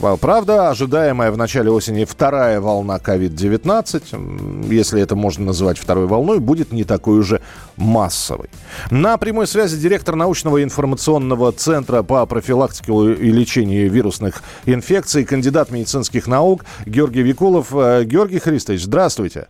А, 0.00 0.16
правда, 0.16 0.70
ожидаемая 0.70 1.32
в 1.32 1.36
начале 1.36 1.70
осени 1.70 2.04
вторая 2.04 2.60
волна 2.60 2.98
COVID-19, 2.98 4.68
если 4.72 5.02
это 5.02 5.16
можно 5.16 5.46
называть 5.46 5.78
второй 5.78 6.06
волной, 6.06 6.38
будет 6.38 6.72
не 6.72 6.84
такой 6.84 7.18
уже 7.18 7.42
массовой. 7.76 8.50
На 8.90 9.16
прямой 9.16 9.46
связи 9.46 9.76
директор 9.76 10.14
научного 10.14 10.62
информационного 10.62 11.52
центра 11.52 12.02
по 12.02 12.24
профилактике 12.26 12.92
и 12.92 13.30
лечению 13.32 13.90
вирусных 13.90 14.42
инфекций, 14.66 15.24
кандидат 15.24 15.70
медицинских 15.70 16.26
наук 16.26 16.64
Георгий 16.86 17.22
Викулов. 17.22 17.74
Э, 17.74 18.04
Георгий 18.04 18.38
Христович, 18.38 18.84
здравствуйте. 18.84 19.48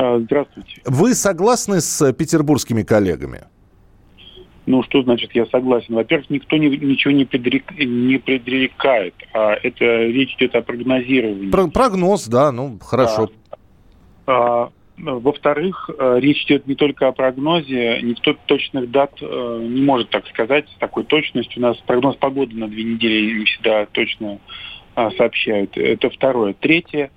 А, 0.00 0.18
здравствуйте. 0.18 0.80
Вы 0.86 1.14
согласны 1.14 1.82
с 1.82 2.12
петербургскими 2.14 2.82
коллегами? 2.82 3.42
Ну, 4.64 4.82
что 4.82 5.02
значит 5.02 5.34
я 5.34 5.44
согласен? 5.46 5.94
Во-первых, 5.94 6.30
никто 6.30 6.56
не, 6.56 6.68
ничего 6.68 7.12
не, 7.12 7.26
предрек, 7.26 7.70
не 7.78 8.16
предрекает, 8.16 9.14
а 9.34 9.52
это 9.62 9.84
речь 9.84 10.34
идет 10.36 10.54
о 10.54 10.62
прогнозировании. 10.62 11.50
Про, 11.50 11.68
прогноз, 11.68 12.28
да, 12.28 12.50
ну, 12.50 12.78
хорошо. 12.80 13.30
А, 14.26 14.32
а, 14.32 14.70
во-вторых, 14.96 15.90
э, 15.90 16.18
речь 16.20 16.44
идет 16.44 16.66
не 16.66 16.76
только 16.76 17.08
о 17.08 17.12
прогнозе, 17.12 18.00
никто 18.00 18.34
точных 18.46 18.90
дат 18.90 19.12
э, 19.20 19.66
не 19.68 19.82
может 19.82 20.08
так 20.08 20.26
сказать 20.28 20.66
с 20.76 20.78
такой 20.78 21.04
точностью. 21.04 21.58
У 21.58 21.66
нас 21.66 21.76
прогноз 21.78 22.16
погоды 22.16 22.56
на 22.56 22.68
две 22.68 22.84
недели 22.84 23.38
не 23.38 23.44
всегда 23.44 23.84
точно 23.84 24.38
а, 24.94 25.10
сообщают. 25.10 25.76
Это 25.76 26.08
второе. 26.08 26.54
Третье, 26.54 27.10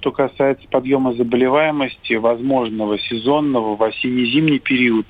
что 0.00 0.12
касается 0.12 0.66
подъема 0.70 1.12
заболеваемости, 1.12 2.14
возможного 2.14 2.98
сезонного 2.98 3.76
в 3.76 3.82
осенне-зимний 3.82 4.58
период, 4.58 5.06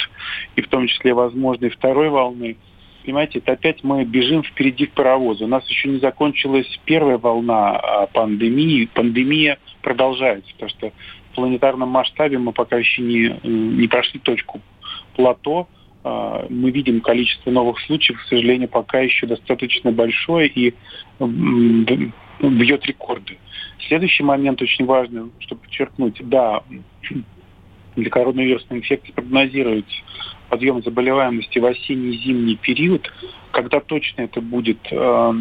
и 0.57 0.63
в 0.63 0.69
том 0.69 0.89
числе 0.89 1.15
возможной 1.15 1.71
второй 1.71 2.09
волны, 2.09 2.57
понимаете, 3.05 3.39
это 3.39 3.53
опять 3.53 3.85
мы 3.85 4.05
бежим 4.05 4.43
впереди 4.43 4.87
в 4.87 4.93
паровозе. 4.93 5.45
У 5.45 5.49
нас 5.49 5.67
еще 5.69 5.89
не 5.89 5.99
закончилась 5.99 6.67
первая 6.85 7.19
волна 7.19 7.77
а, 7.77 8.07
пандемии. 8.07 8.91
Пандемия 8.93 9.59
продолжается, 9.81 10.51
потому 10.55 10.71
что 10.71 10.93
в 11.31 11.35
планетарном 11.37 11.89
масштабе 11.89 12.39
мы 12.39 12.53
пока 12.53 12.77
еще 12.77 13.03
не, 13.03 13.35
не 13.45 13.87
прошли 13.87 14.19
точку 14.19 14.61
плато, 15.15 15.69
а, 16.03 16.47
мы 16.51 16.73
видим 16.73 17.01
количество 17.01 17.53
новых 17.53 17.81
случаев, 17.83 18.21
к 18.21 18.29
сожалению, 18.29 18.69
пока 18.69 18.99
еще 18.99 19.27
достаточно 19.27 19.93
большое 19.93 20.49
и 20.49 20.75
бьет 22.41 22.87
рекорды. 22.87 23.39
Следующий 23.89 24.23
момент 24.23 24.61
очень 24.63 24.85
важный, 24.85 25.31
чтобы 25.41 25.63
подчеркнуть. 25.63 26.21
Да, 26.29 26.63
для 27.97 28.11
коронавирусной 28.11 28.79
инфекции 28.79 29.13
прогнозируется 29.13 29.97
подъем 30.49 30.83
заболеваемости 30.83 31.59
в 31.59 31.65
осенне-зимний 31.65 32.57
период. 32.57 33.11
Когда 33.53 33.81
точно 33.81 34.23
это 34.23 34.41
будет, 34.41 34.79
э, 34.91 35.33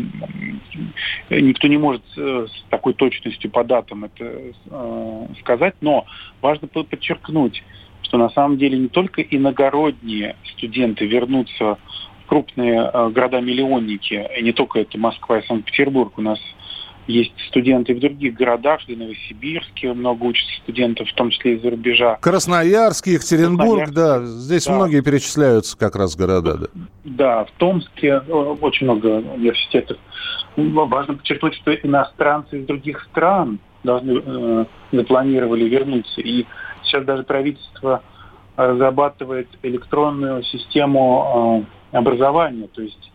никто 1.29 1.67
не 1.67 1.77
может 1.77 2.03
э, 2.15 2.48
с 2.48 2.69
такой 2.69 2.93
точностью 2.93 3.50
по 3.50 3.63
датам 3.63 4.05
это 4.05 4.53
э, 4.69 5.27
сказать, 5.41 5.75
но 5.81 6.05
важно 6.41 6.67
подчеркнуть, 6.67 7.63
что 8.03 8.17
на 8.17 8.29
самом 8.29 8.58
деле 8.58 8.77
не 8.77 8.88
только 8.88 9.22
иногородние 9.22 10.36
студенты 10.53 11.05
вернутся 11.05 11.77
в 12.24 12.27
крупные 12.27 12.91
города-миллионники, 13.10 14.27
и 14.38 14.43
не 14.43 14.53
только 14.53 14.79
это 14.79 15.00
Москва 15.00 15.39
и 15.39 15.46
Санкт-Петербург, 15.48 16.13
у 16.17 16.22
нас 16.22 16.39
есть 17.08 17.34
студенты 17.48 17.96
в 17.96 18.00
других 18.00 18.36
городах, 18.36 18.82
в 18.82 18.89
Новосибирске 18.89 19.94
много 19.94 20.24
учатся 20.24 20.53
студентов, 20.63 21.10
в 21.10 21.13
том 21.13 21.32
числе 21.32 21.56
из-за 21.56 21.72
рубежа. 21.72 22.18
Красноярск, 22.22 23.08
Екатеринбург, 23.08 23.86
Красноярск, 23.86 23.94
да, 23.94 24.25
здесь 24.25 24.65
да. 24.65 24.75
многие 24.75 25.01
перечисляются 25.01 25.77
как 25.77 25.96
раз 25.96 26.15
города, 26.15 26.58
да. 26.58 26.68
Да, 27.03 27.46
в 27.46 27.51
Томске 27.58 28.22
э, 28.25 28.32
очень 28.32 28.86
много 28.86 29.08
университетов. 29.08 29.98
Важно 30.56 31.15
подчеркнуть, 31.15 31.56
что 31.56 31.74
иностранцы 31.74 32.60
из 32.60 32.65
других 32.65 33.01
стран 33.12 33.60
должны 33.84 34.22
э, 34.24 34.65
запланировали 34.91 35.65
вернуться. 35.65 36.22
И 36.22 36.46
сейчас 36.84 37.06
даже 37.06 37.24
правительство 37.24 38.03
разрабатывает 38.56 39.48
электронную 39.63 40.44
систему 40.44 41.65
э, 41.91 41.98
образования, 41.98 42.68
то 42.68 42.82
есть 42.82 43.12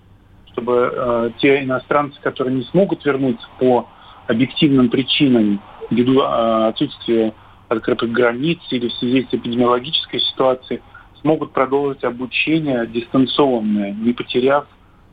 чтобы 0.55 0.91
э, 0.93 1.31
те 1.39 1.63
иностранцы, 1.63 2.19
которые 2.21 2.55
не 2.57 2.63
смогут 2.65 3.05
вернуться 3.05 3.47
по 3.59 3.89
объективным 4.27 4.89
причинам, 4.89 5.61
ввиду 5.91 6.21
э, 6.21 6.69
отсутствия 6.69 7.35
открытых 7.69 8.11
границ 8.13 8.61
или 8.71 8.89
в 8.89 8.93
связи 8.95 9.27
с 9.31 9.35
эпидемиологической 9.35 10.21
ситуацией, 10.21 10.81
смогут 11.21 11.53
продолжить 11.53 12.05
обучение 12.05 12.87
дистанционное, 12.87 13.93
не 13.93 14.13
потеряв, 14.13 14.67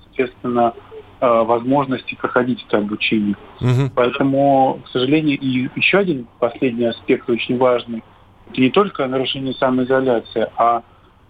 соответственно, 0.03 0.74
э, 1.19 1.25
возможности 1.25 2.15
проходить 2.15 2.63
это 2.67 2.77
обучение. 2.77 3.36
Угу. 3.60 3.91
Поэтому, 3.95 4.81
к 4.86 4.89
сожалению, 4.89 5.39
и 5.39 5.69
еще 5.75 6.00
один 6.00 6.27
последний 6.39 6.86
аспект 6.86 7.29
очень 7.29 7.57
важный, 7.57 8.03
это 8.51 8.62
не 8.62 8.69
только 8.69 9.07
нарушение 9.07 9.53
самоизоляции, 9.53 10.48
а 10.57 10.83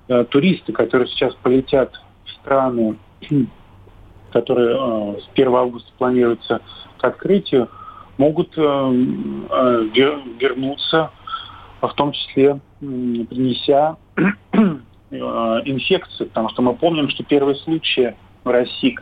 э, 0.07 0.25
туристы, 0.25 0.73
которые 0.73 1.07
сейчас 1.07 1.33
полетят 1.35 1.93
в 2.25 2.31
страны, 2.31 2.97
которые 4.31 4.75
э, 4.77 5.19
с 5.21 5.29
1 5.33 5.55
августа 5.55 5.91
планируются 5.97 6.61
к 6.97 7.03
открытию, 7.03 7.69
могут 8.17 8.53
э, 8.57 8.61
э, 8.61 9.89
вернуться, 10.39 11.11
в 11.81 11.93
том 11.93 12.11
числе 12.11 12.59
принеся 12.79 13.97
инфекцию, 15.11 16.27
потому 16.29 16.49
что 16.49 16.61
мы 16.61 16.75
помним, 16.75 17.09
что 17.09 17.23
первые 17.23 17.55
случаи 17.55 18.15
в 18.43 18.49
России 18.49 18.97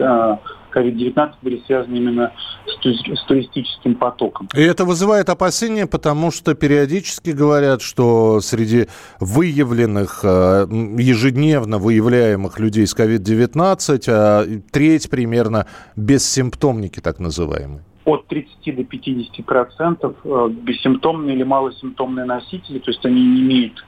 COVID-19 0.76 1.34
были 1.42 1.62
связаны 1.66 1.96
именно 1.96 2.34
с, 2.66 3.26
туристическим 3.28 3.96
потоком. 3.96 4.48
И 4.54 4.62
это 4.62 4.86
вызывает 4.86 5.30
опасения, 5.30 5.88
потому 5.88 6.32
что 6.32 6.54
периодически 6.54 7.32
говорят, 7.32 7.82
что 7.82 8.40
среди 8.42 8.88
выявленных, 9.20 10.24
ежедневно 10.24 11.78
выявляемых 11.78 12.60
людей 12.60 12.86
с 12.88 12.96
COVID-19, 12.96 14.62
треть 14.72 15.10
примерно 15.10 15.68
бессимптомники 15.96 17.00
так 17.00 17.20
называемые 17.20 17.84
от 18.06 18.28
30 18.28 18.76
до 18.76 18.84
50 18.84 19.46
процентов 19.46 20.16
э, 20.24 20.50
бессимптомные 20.50 21.36
или 21.36 21.44
малосимптомные 21.44 22.26
носители, 22.26 22.80
то 22.80 22.90
есть 22.90 23.06
они 23.06 23.22
не 23.22 23.42
имеют 23.42 23.86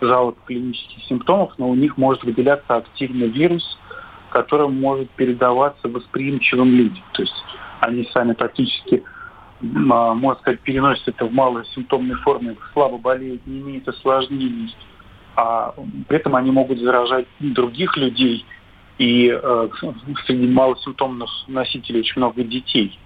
жалоб 0.00 0.36
клинических 0.46 1.02
симптомов, 1.04 1.52
но 1.58 1.70
у 1.70 1.74
них 1.74 1.96
может 1.96 2.24
выделяться 2.24 2.76
активный 2.76 3.28
вирус, 3.28 3.78
который 4.32 4.68
может 4.68 5.10
передаваться 5.10 5.88
восприимчивым 5.88 6.74
людям. 6.74 7.04
То 7.12 7.22
есть 7.22 7.44
они 7.80 8.08
сами 8.12 8.32
практически, 8.32 9.02
а, 9.62 10.14
можно 10.14 10.40
сказать, 10.40 10.60
переносят 10.60 11.08
это 11.08 11.26
в 11.26 11.32
малосимптомной 11.32 12.16
форме, 12.16 12.56
слабо 12.72 12.98
болеют, 12.98 13.46
не 13.46 13.60
имеют 13.60 13.86
осложнений, 13.88 14.74
а 15.36 15.74
при 16.08 16.16
этом 16.16 16.34
они 16.36 16.50
могут 16.50 16.78
заражать 16.78 17.26
других 17.40 17.96
людей, 17.96 18.44
и 18.98 19.30
э, 19.32 19.68
среди 20.26 20.46
малосимптомных 20.46 21.28
носителей 21.48 22.00
очень 22.00 22.18
много 22.20 22.44
детей. 22.44 22.98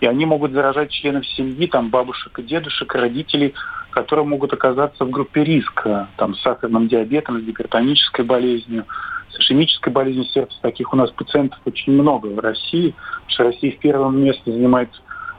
И 0.00 0.06
они 0.06 0.26
могут 0.26 0.52
заражать 0.52 0.90
членов 0.90 1.26
семьи, 1.26 1.66
там, 1.66 1.90
бабушек 1.90 2.38
и 2.38 2.42
дедушек, 2.42 2.94
родителей, 2.94 3.54
которые 3.90 4.26
могут 4.26 4.52
оказаться 4.52 5.04
в 5.04 5.10
группе 5.10 5.44
риска, 5.44 6.08
там, 6.16 6.34
с 6.34 6.42
сахарным 6.42 6.88
диабетом, 6.88 7.40
с 7.40 7.44
гипертонической 7.44 8.24
болезнью, 8.24 8.84
с 9.30 9.40
ишемической 9.40 9.92
болезнью 9.92 10.24
сердца. 10.26 10.56
Таких 10.62 10.92
у 10.92 10.96
нас 10.96 11.10
пациентов 11.10 11.58
очень 11.64 11.92
много 11.92 12.26
в 12.26 12.38
России, 12.38 12.94
потому 13.16 13.30
что 13.30 13.44
Россия 13.44 13.72
в 13.72 13.78
первом 13.78 14.22
месте 14.22 14.42
занимает 14.50 14.90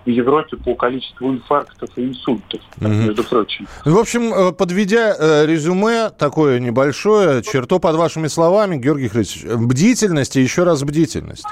в 0.06 0.10
Европе 0.10 0.58
по 0.58 0.76
количеству 0.76 1.30
инфарктов 1.30 1.90
и 1.98 2.06
инсультов, 2.06 2.62
угу. 2.78 2.88
между 2.88 3.24
прочим. 3.24 3.68
В 3.86 3.98
общем, 3.98 4.34
э, 4.34 4.52
подведя 4.54 5.16
э, 5.18 5.46
резюме 5.46 6.10
такое 6.10 6.60
небольшое, 6.60 7.44
черто 7.44 7.80
под 7.80 7.96
вашими 7.96 8.28
словами, 8.28 8.78
Георгий 8.78 9.10
Христович, 9.10 9.58
бдительность 9.58 10.36
и 10.38 10.42
еще 10.42 10.64
раз 10.64 10.84
бдительность. 10.84 11.46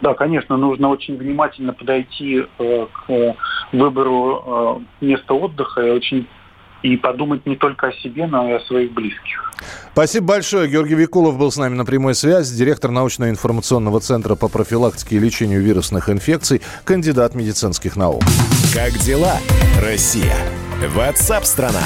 Да, 0.00 0.14
конечно, 0.14 0.56
нужно 0.56 0.88
очень 0.88 1.16
внимательно 1.16 1.72
подойти 1.72 2.44
э, 2.58 2.86
к 3.06 3.36
выбору 3.72 4.82
э, 5.00 5.04
места 5.04 5.34
отдыха 5.34 5.80
и 5.86 5.90
очень 5.90 6.26
и 6.84 6.98
подумать 6.98 7.46
не 7.46 7.56
только 7.56 7.88
о 7.88 7.92
себе, 7.92 8.26
но 8.26 8.46
и 8.48 8.52
о 8.52 8.60
своих 8.60 8.92
близких. 8.92 9.54
Спасибо 9.92 10.26
большое. 10.26 10.68
Георгий 10.68 10.94
Викулов 10.94 11.38
был 11.38 11.50
с 11.50 11.56
нами 11.56 11.74
на 11.74 11.86
прямой 11.86 12.14
связи, 12.14 12.54
директор 12.54 12.90
научно-информационного 12.90 14.00
центра 14.00 14.34
по 14.34 14.48
профилактике 14.48 15.16
и 15.16 15.18
лечению 15.18 15.62
вирусных 15.62 16.10
инфекций, 16.10 16.60
кандидат 16.84 17.34
медицинских 17.34 17.96
наук. 17.96 18.22
Как 18.74 18.92
дела, 18.98 19.38
Россия? 19.80 20.36
Ватсап-страна! 20.94 21.80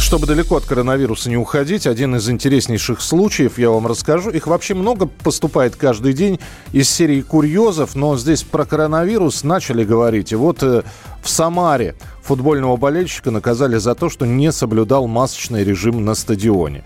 Чтобы 0.00 0.26
далеко 0.26 0.56
от 0.56 0.64
коронавируса 0.64 1.28
не 1.28 1.36
уходить, 1.36 1.86
один 1.86 2.16
из 2.16 2.28
интереснейших 2.28 3.00
случаев 3.00 3.58
я 3.58 3.70
вам 3.70 3.86
расскажу. 3.86 4.30
Их 4.30 4.46
вообще 4.46 4.74
много 4.74 5.06
поступает 5.06 5.76
каждый 5.76 6.12
день 6.12 6.38
из 6.72 6.88
серии 6.88 7.20
курьезов, 7.22 7.96
но 7.96 8.16
здесь 8.16 8.42
про 8.42 8.64
коронавирус 8.64 9.42
начали 9.42 9.84
говорить. 9.84 10.32
И 10.32 10.36
вот 10.36 10.62
э, 10.62 10.82
в 11.22 11.28
Самаре 11.28 11.94
футбольного 12.22 12.76
болельщика 12.76 13.30
наказали 13.30 13.76
за 13.76 13.94
то, 13.94 14.08
что 14.08 14.26
не 14.26 14.52
соблюдал 14.52 15.06
масочный 15.06 15.64
режим 15.64 16.04
на 16.04 16.14
стадионе 16.14 16.84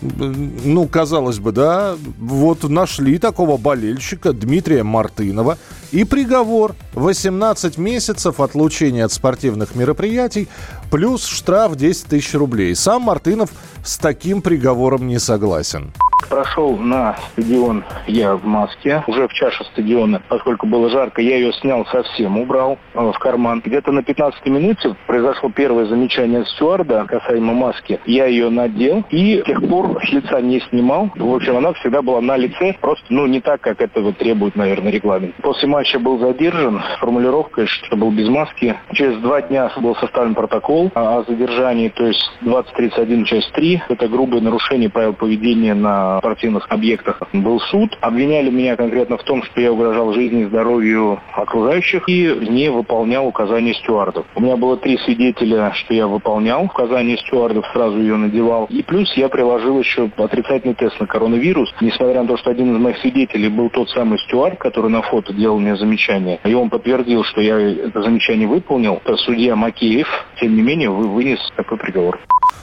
ну, 0.00 0.86
казалось 0.86 1.38
бы, 1.38 1.52
да, 1.52 1.96
вот 2.18 2.64
нашли 2.64 3.18
такого 3.18 3.56
болельщика 3.56 4.32
Дмитрия 4.32 4.82
Мартынова. 4.82 5.58
И 5.92 6.04
приговор 6.04 6.74
18 6.94 7.76
месяцев 7.76 8.40
отлучения 8.40 9.04
от 9.04 9.12
спортивных 9.12 9.74
мероприятий 9.74 10.48
плюс 10.90 11.26
штраф 11.26 11.76
10 11.76 12.06
тысяч 12.06 12.32
рублей. 12.32 12.74
Сам 12.74 13.02
Мартынов 13.02 13.50
с 13.84 13.98
таким 13.98 14.40
приговором 14.40 15.06
не 15.06 15.18
согласен. 15.18 15.92
Прошел 16.32 16.78
на 16.78 17.14
стадион 17.32 17.84
я 18.06 18.36
в 18.36 18.46
маске. 18.46 19.04
Уже 19.06 19.28
в 19.28 19.34
чаше 19.34 19.64
стадиона, 19.64 20.22
поскольку 20.30 20.66
было 20.66 20.88
жарко, 20.88 21.20
я 21.20 21.36
ее 21.36 21.52
снял 21.52 21.84
совсем, 21.84 22.38
убрал 22.38 22.78
э, 22.94 23.10
в 23.14 23.18
карман. 23.18 23.60
Где-то 23.62 23.92
на 23.92 24.02
15 24.02 24.46
минуте 24.46 24.96
произошло 25.06 25.50
первое 25.54 25.84
замечание 25.84 26.46
стюарда 26.46 27.04
касаемо 27.06 27.52
маски. 27.52 28.00
Я 28.06 28.24
ее 28.24 28.48
надел 28.48 29.04
и 29.10 29.42
с 29.42 29.44
тех 29.44 29.60
пор 29.68 30.00
с 30.02 30.10
лица 30.10 30.40
не 30.40 30.60
снимал. 30.70 31.10
В 31.14 31.34
общем, 31.34 31.58
она 31.58 31.74
всегда 31.74 32.00
была 32.00 32.22
на 32.22 32.38
лице, 32.38 32.76
просто 32.80 33.04
ну 33.10 33.26
не 33.26 33.42
так, 33.42 33.60
как 33.60 33.82
этого 33.82 34.14
требует, 34.14 34.56
наверное, 34.56 34.90
регламент. 34.90 35.34
После 35.42 35.68
матча 35.68 35.98
был 35.98 36.18
задержан 36.18 36.80
с 36.80 37.00
формулировкой, 37.00 37.66
что 37.66 37.94
был 37.94 38.10
без 38.10 38.30
маски. 38.30 38.74
Через 38.94 39.18
два 39.18 39.42
дня 39.42 39.70
был 39.76 39.94
составлен 39.96 40.34
протокол 40.34 40.90
о 40.94 41.24
задержании, 41.28 41.90
то 41.90 42.06
есть 42.06 42.32
2031 42.40 43.24
часть 43.26 43.52
3. 43.52 43.82
Это 43.90 44.08
грубое 44.08 44.40
нарушение 44.40 44.88
правил 44.88 45.12
поведения 45.12 45.74
на 45.74 46.21
спортивных 46.22 46.66
объектах 46.68 47.20
был 47.32 47.58
суд. 47.60 47.98
Обвиняли 48.00 48.48
меня 48.48 48.76
конкретно 48.76 49.18
в 49.18 49.24
том, 49.24 49.42
что 49.42 49.60
я 49.60 49.72
угрожал 49.72 50.12
жизни 50.12 50.42
и 50.42 50.44
здоровью 50.44 51.20
окружающих 51.34 52.08
и 52.08 52.28
не 52.48 52.70
выполнял 52.70 53.26
указания 53.26 53.74
стюардов. 53.74 54.24
У 54.36 54.40
меня 54.40 54.56
было 54.56 54.76
три 54.76 54.98
свидетеля, 54.98 55.72
что 55.74 55.94
я 55.94 56.06
выполнял 56.06 56.64
указания 56.64 57.18
стюардов, 57.18 57.66
сразу 57.72 57.98
ее 57.98 58.16
надевал. 58.16 58.66
И 58.70 58.82
плюс 58.84 59.12
я 59.16 59.28
приложил 59.28 59.80
еще 59.80 60.10
отрицательный 60.16 60.74
тест 60.74 61.00
на 61.00 61.06
коронавирус. 61.08 61.74
Несмотря 61.80 62.22
на 62.22 62.28
то, 62.28 62.36
что 62.36 62.50
один 62.50 62.72
из 62.74 62.80
моих 62.80 62.98
свидетелей 62.98 63.48
был 63.48 63.68
тот 63.70 63.90
самый 63.90 64.18
стюард, 64.20 64.58
который 64.58 64.90
на 64.90 65.02
фото 65.02 65.32
делал 65.32 65.58
мне 65.58 65.76
замечание, 65.76 66.38
и 66.44 66.54
он 66.54 66.70
подтвердил, 66.70 67.24
что 67.24 67.40
я 67.40 67.58
это 67.58 68.00
замечание 68.00 68.46
выполнил, 68.46 69.02
судья 69.24 69.56
Макеев, 69.56 70.06
тем 70.40 70.54
не 70.54 70.62
менее, 70.62 70.90
вынес 70.90 71.40
такой 71.56 71.78
приговор. 71.78 72.20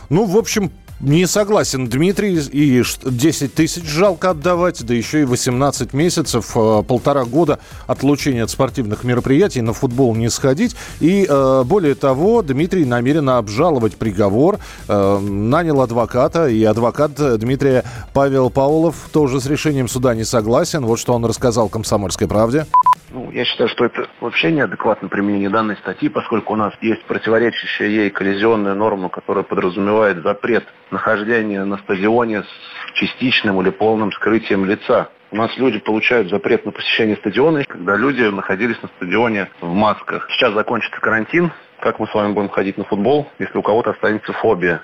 Ну, 0.10 0.26
в 0.26 0.38
общем, 0.38 0.72
не 1.00 1.26
согласен 1.28 1.88
Дмитрий. 1.88 2.40
И 2.52 2.84
10 3.04 3.54
тысяч 3.54 3.86
жалко 3.86 4.32
отдавать, 4.32 4.84
да 4.86 4.94
еще 4.94 5.22
и 5.22 5.26
18 5.26 5.94
месяцев, 5.94 6.52
э, 6.56 6.84
полтора 6.88 7.26
года 7.26 7.60
отлучения 7.88 8.44
от 8.44 8.50
спортивных 8.50 9.04
мероприятий, 9.04 9.62
на 9.62 9.74
футбол 9.74 10.16
не 10.16 10.30
сходить. 10.30 10.76
И 11.00 11.26
э, 11.28 11.64
более 11.66 11.96
того, 11.96 12.42
Дмитрий 12.42 12.86
намерен 12.86 13.30
обжаловать 13.30 13.96
приговор, 13.96 14.60
э, 14.88 15.20
нанял 15.20 15.82
адвоката, 15.82 16.48
и 16.48 16.64
адвокат 16.64 17.40
Дмитрия 17.40 17.84
Павел 18.14 18.50
Паулов 18.50 18.96
тоже 19.12 19.40
с 19.40 19.46
решением 19.46 19.88
суда 19.88 20.16
не 20.16 20.24
согласен. 20.24 20.86
Вот 20.86 21.00
что 21.00 21.14
он 21.14 21.26
рассказал 21.26 21.70
«Комсомольской 21.70 22.28
правде». 22.28 22.66
Ну, 23.12 23.32
я 23.32 23.44
считаю, 23.44 23.70
что 23.70 23.86
это 23.86 24.08
вообще 24.22 24.52
неадекватное 24.52 25.10
применение 25.10 25.50
данной 25.50 25.78
статьи, 25.78 26.10
поскольку 26.10 26.54
у 26.54 26.56
нас 26.56 26.74
есть 26.82 27.04
противоречащая 27.06 27.88
ей 27.88 28.10
коллизионная 28.12 28.76
норма, 28.76 29.10
которая 29.10 29.44
подразумевает 29.44 30.22
запрет 30.22 30.66
нахождения 30.92 31.64
на 31.66 31.78
стадионе 31.78 32.44
с 32.44 32.94
частичным 32.94 33.62
или 33.62 33.72
полным 33.72 34.12
скрытием 34.12 34.66
лица. 34.66 35.10
У 35.32 35.36
нас 35.36 35.56
люди 35.58 35.80
получают 35.80 36.30
запрет 36.30 36.66
на 36.66 36.72
посещение 36.72 37.16
стадиона, 37.18 37.64
когда 37.64 37.96
люди 37.96 38.22
находились 38.22 38.82
на 38.82 38.90
стадионе 38.90 39.50
в 39.60 39.74
масках. 39.74 40.28
Сейчас 40.32 40.54
закончится 40.54 41.00
карантин. 41.00 41.52
Как 41.80 42.00
мы 42.00 42.08
с 42.08 42.14
вами 42.14 42.34
будем 42.34 42.50
ходить 42.50 42.78
на 42.78 42.84
футбол, 42.84 43.28
если 43.40 43.58
у 43.58 43.62
кого-то 43.62 43.92
останется 43.92 44.34
фобия? 44.34 44.82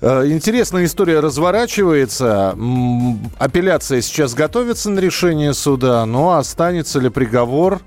Э, 0.00 0.26
интересная 0.26 0.84
история 0.84 1.20
разворачивается. 1.20 2.56
Апелляция 3.38 4.00
сейчас 4.02 4.34
готовится 4.34 4.90
на 4.90 5.00
решение 5.00 5.54
суда, 5.54 6.04
но 6.04 6.36
останется 6.36 7.00
ли 7.00 7.08
приговор 7.08 7.80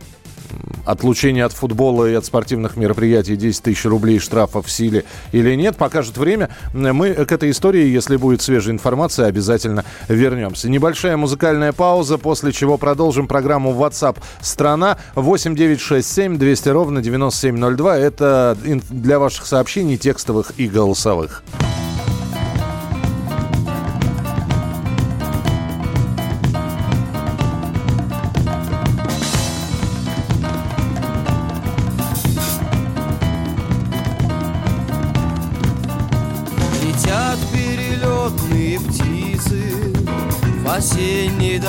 отлучение 0.86 1.46
от 1.46 1.54
футбола 1.54 2.10
и 2.10 2.16
от 2.16 2.26
спортивных 2.26 2.76
мероприятий 2.76 3.36
10 3.36 3.62
тысяч 3.62 3.86
рублей 3.86 4.18
штрафа 4.18 4.64
в 4.64 4.72
силе 4.72 5.06
или 5.32 5.54
нет, 5.54 5.78
покажет 5.78 6.18
время. 6.18 6.50
Мы 6.74 7.14
к 7.14 7.32
этой 7.32 7.52
истории, 7.52 7.86
если 7.86 8.16
будет 8.16 8.42
свежая 8.42 8.74
информация, 8.74 9.28
обязательно 9.28 9.86
вернемся. 10.08 10.68
Небольшая 10.68 11.16
музыкальная 11.18 11.74
пауза, 11.74 12.18
после 12.18 12.52
чего 12.52 12.80
продолжим 12.80 13.28
программу 13.28 13.72
WhatsApp 13.72 14.18
«Страна» 14.42 14.98
8967 15.14 16.40
200 16.40 16.70
ровно 16.70 17.02
9702. 17.02 17.98
Это 17.98 18.58
для 18.90 19.20
ваших 19.20 19.46
сообщений 19.46 19.98
текстовых 19.98 20.54
и 20.58 20.68
голосовых. 20.68 21.44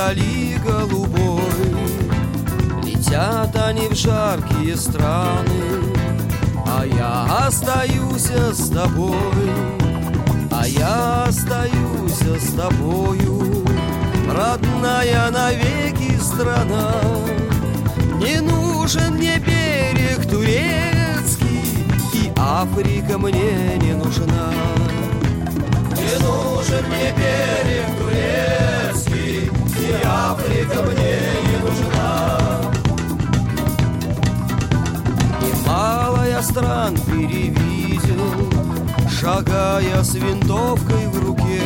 Дали 0.00 0.56
голубой. 0.64 1.42
Летят 2.84 3.54
они 3.56 3.88
в 3.88 3.94
жаркие 3.94 4.76
страны 4.76 5.60
А 6.66 6.86
я 6.86 7.46
остаюсь 7.46 8.30
с 8.30 8.70
тобой. 8.70 9.50
А 10.50 10.66
я 10.66 11.24
остаюсь 11.24 12.42
с 12.42 12.52
тобою 12.54 13.64
Родная 14.34 15.30
навеки 15.30 16.18
страна. 16.18 16.94
Не 18.18 18.40
нужен 18.40 19.14
мне 19.16 19.38
берег 19.38 20.26
турецкий 20.30 21.62
И 22.14 22.32
Африка 22.36 23.18
мне 23.18 23.76
не 23.82 23.92
нужна. 23.92 24.52
Не 25.96 26.14
нужен 26.24 26.84
мне 26.88 27.12
берег 27.16 27.86
турецкий 27.98 28.69
И 29.90 30.02
Африка 30.04 30.82
мне 30.82 31.18
не 31.46 31.56
нужна 31.64 32.60
Немало 35.42 36.28
я 36.28 36.40
стран 36.42 36.94
перевидел 37.06 38.22
Шагая 39.10 40.04
с 40.04 40.14
винтовкой 40.14 41.08
в 41.08 41.26
руке. 41.26 41.62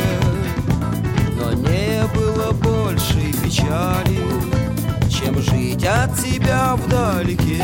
Но 1.39 1.53
не 1.53 2.01
было 2.15 2.51
большей 2.51 3.31
печали 3.43 4.19
Чем 5.07 5.39
жить 5.43 5.85
от 5.85 6.17
тебя 6.17 6.75
вдалеке. 6.77 7.63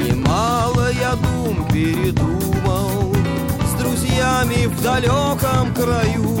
Немало 0.00 0.90
я 0.98 1.14
дум 1.16 1.68
передумал 1.70 3.14
С 3.66 3.82
друзьями 3.82 4.64
в 4.64 4.82
далеком 4.82 5.74
краю 5.74 6.40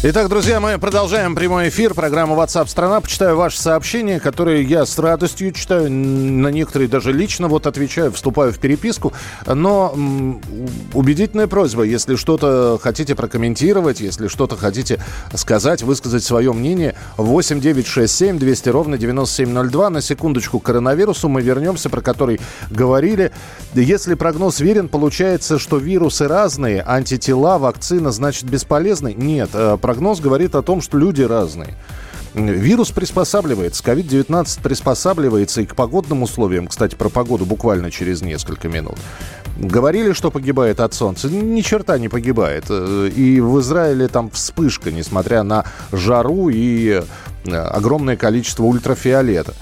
Итак, 0.00 0.28
друзья, 0.28 0.60
мы 0.60 0.78
продолжаем 0.78 1.34
прямой 1.34 1.70
эфир 1.70 1.92
программы 1.92 2.36
WhatsApp 2.36 2.68
страна. 2.68 3.00
Почитаю 3.00 3.36
ваши 3.36 3.60
сообщения, 3.60 4.20
которые 4.20 4.62
я 4.62 4.86
с 4.86 4.96
радостью 4.96 5.50
читаю. 5.50 5.90
На 5.90 6.52
некоторые 6.52 6.88
даже 6.88 7.12
лично 7.12 7.48
вот 7.48 7.66
отвечаю, 7.66 8.12
вступаю 8.12 8.52
в 8.52 8.60
переписку. 8.60 9.12
Но 9.44 9.92
м, 9.92 10.40
убедительная 10.94 11.48
просьба, 11.48 11.82
если 11.82 12.14
что-то 12.14 12.78
хотите 12.80 13.16
прокомментировать, 13.16 13.98
если 13.98 14.28
что-то 14.28 14.56
хотите 14.56 15.02
сказать, 15.34 15.82
высказать 15.82 16.22
свое 16.22 16.52
мнение, 16.52 16.94
8 17.16 17.58
9 17.60 17.84
6 17.84 18.14
7 18.14 18.38
200 18.38 18.68
ровно 18.68 18.98
9702. 18.98 19.90
На 19.90 20.00
секундочку 20.00 20.60
к 20.60 20.62
коронавирусу 20.62 21.28
мы 21.28 21.42
вернемся, 21.42 21.90
про 21.90 22.02
который 22.02 22.40
говорили. 22.70 23.32
Если 23.74 24.14
прогноз 24.14 24.60
верен, 24.60 24.88
получается, 24.88 25.58
что 25.58 25.78
вирусы 25.78 26.28
разные, 26.28 26.84
антитела, 26.86 27.58
вакцина, 27.58 28.12
значит, 28.12 28.44
бесполезны? 28.44 29.12
Нет, 29.12 29.50
э, 29.54 29.76
прогноз 29.88 30.20
говорит 30.20 30.54
о 30.54 30.60
том, 30.60 30.82
что 30.82 30.98
люди 30.98 31.22
разные. 31.22 31.74
Вирус 32.34 32.90
приспосабливается, 32.90 33.82
COVID-19 33.82 34.62
приспосабливается 34.62 35.62
и 35.62 35.64
к 35.64 35.74
погодным 35.74 36.22
условиям. 36.22 36.66
Кстати, 36.66 36.94
про 36.94 37.08
погоду 37.08 37.46
буквально 37.46 37.90
через 37.90 38.20
несколько 38.20 38.68
минут. 38.68 38.98
Говорили, 39.56 40.12
что 40.12 40.30
погибает 40.30 40.80
от 40.80 40.92
солнца. 40.92 41.30
Ни 41.30 41.62
черта 41.62 41.98
не 41.98 42.10
погибает. 42.10 42.64
Э, 42.68 43.08
И 43.16 43.40
в 43.40 43.58
Израиле 43.60 44.08
там 44.08 44.28
вспышка, 44.28 44.92
несмотря 44.92 45.42
на 45.42 45.64
жару 45.90 46.50
и 46.50 47.00
э, 47.46 47.54
огромное 47.54 48.16
количество 48.18 48.64
ультрафиолета. 48.64 49.54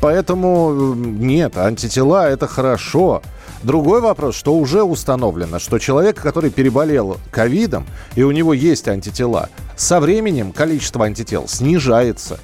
Поэтому 0.00 0.72
э, 0.72 0.94
нет, 0.96 1.58
антитела 1.58 2.30
это 2.30 2.46
хорошо. 2.46 3.20
Другой 3.66 4.00
вопрос, 4.00 4.36
что 4.36 4.54
уже 4.54 4.84
установлено, 4.84 5.58
что 5.58 5.80
человек, 5.80 6.22
который 6.22 6.50
переболел 6.50 7.16
ковидом, 7.32 7.84
и 8.14 8.22
у 8.22 8.30
него 8.30 8.54
есть 8.54 8.86
антитела, 8.86 9.48
со 9.76 9.98
временем 9.98 10.52
количество 10.52 11.04
антител 11.04 11.48
снижается. 11.48 12.38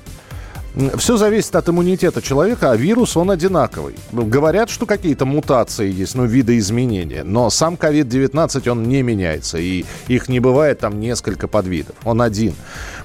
Все 0.96 1.16
зависит 1.18 1.54
от 1.54 1.68
иммунитета 1.68 2.22
человека, 2.22 2.70
а 2.70 2.76
вирус, 2.76 3.16
он 3.16 3.30
одинаковый. 3.30 3.94
Говорят, 4.10 4.70
что 4.70 4.86
какие-то 4.86 5.26
мутации 5.26 5.90
есть, 5.90 6.14
ну, 6.14 6.24
видоизменения, 6.24 7.24
но 7.24 7.50
сам 7.50 7.74
COVID-19, 7.74 8.68
он 8.70 8.84
не 8.84 9.02
меняется, 9.02 9.58
и 9.58 9.84
их 10.08 10.28
не 10.28 10.40
бывает 10.40 10.78
там 10.80 10.98
несколько 10.98 11.46
подвидов, 11.46 11.96
он 12.04 12.22
один. 12.22 12.54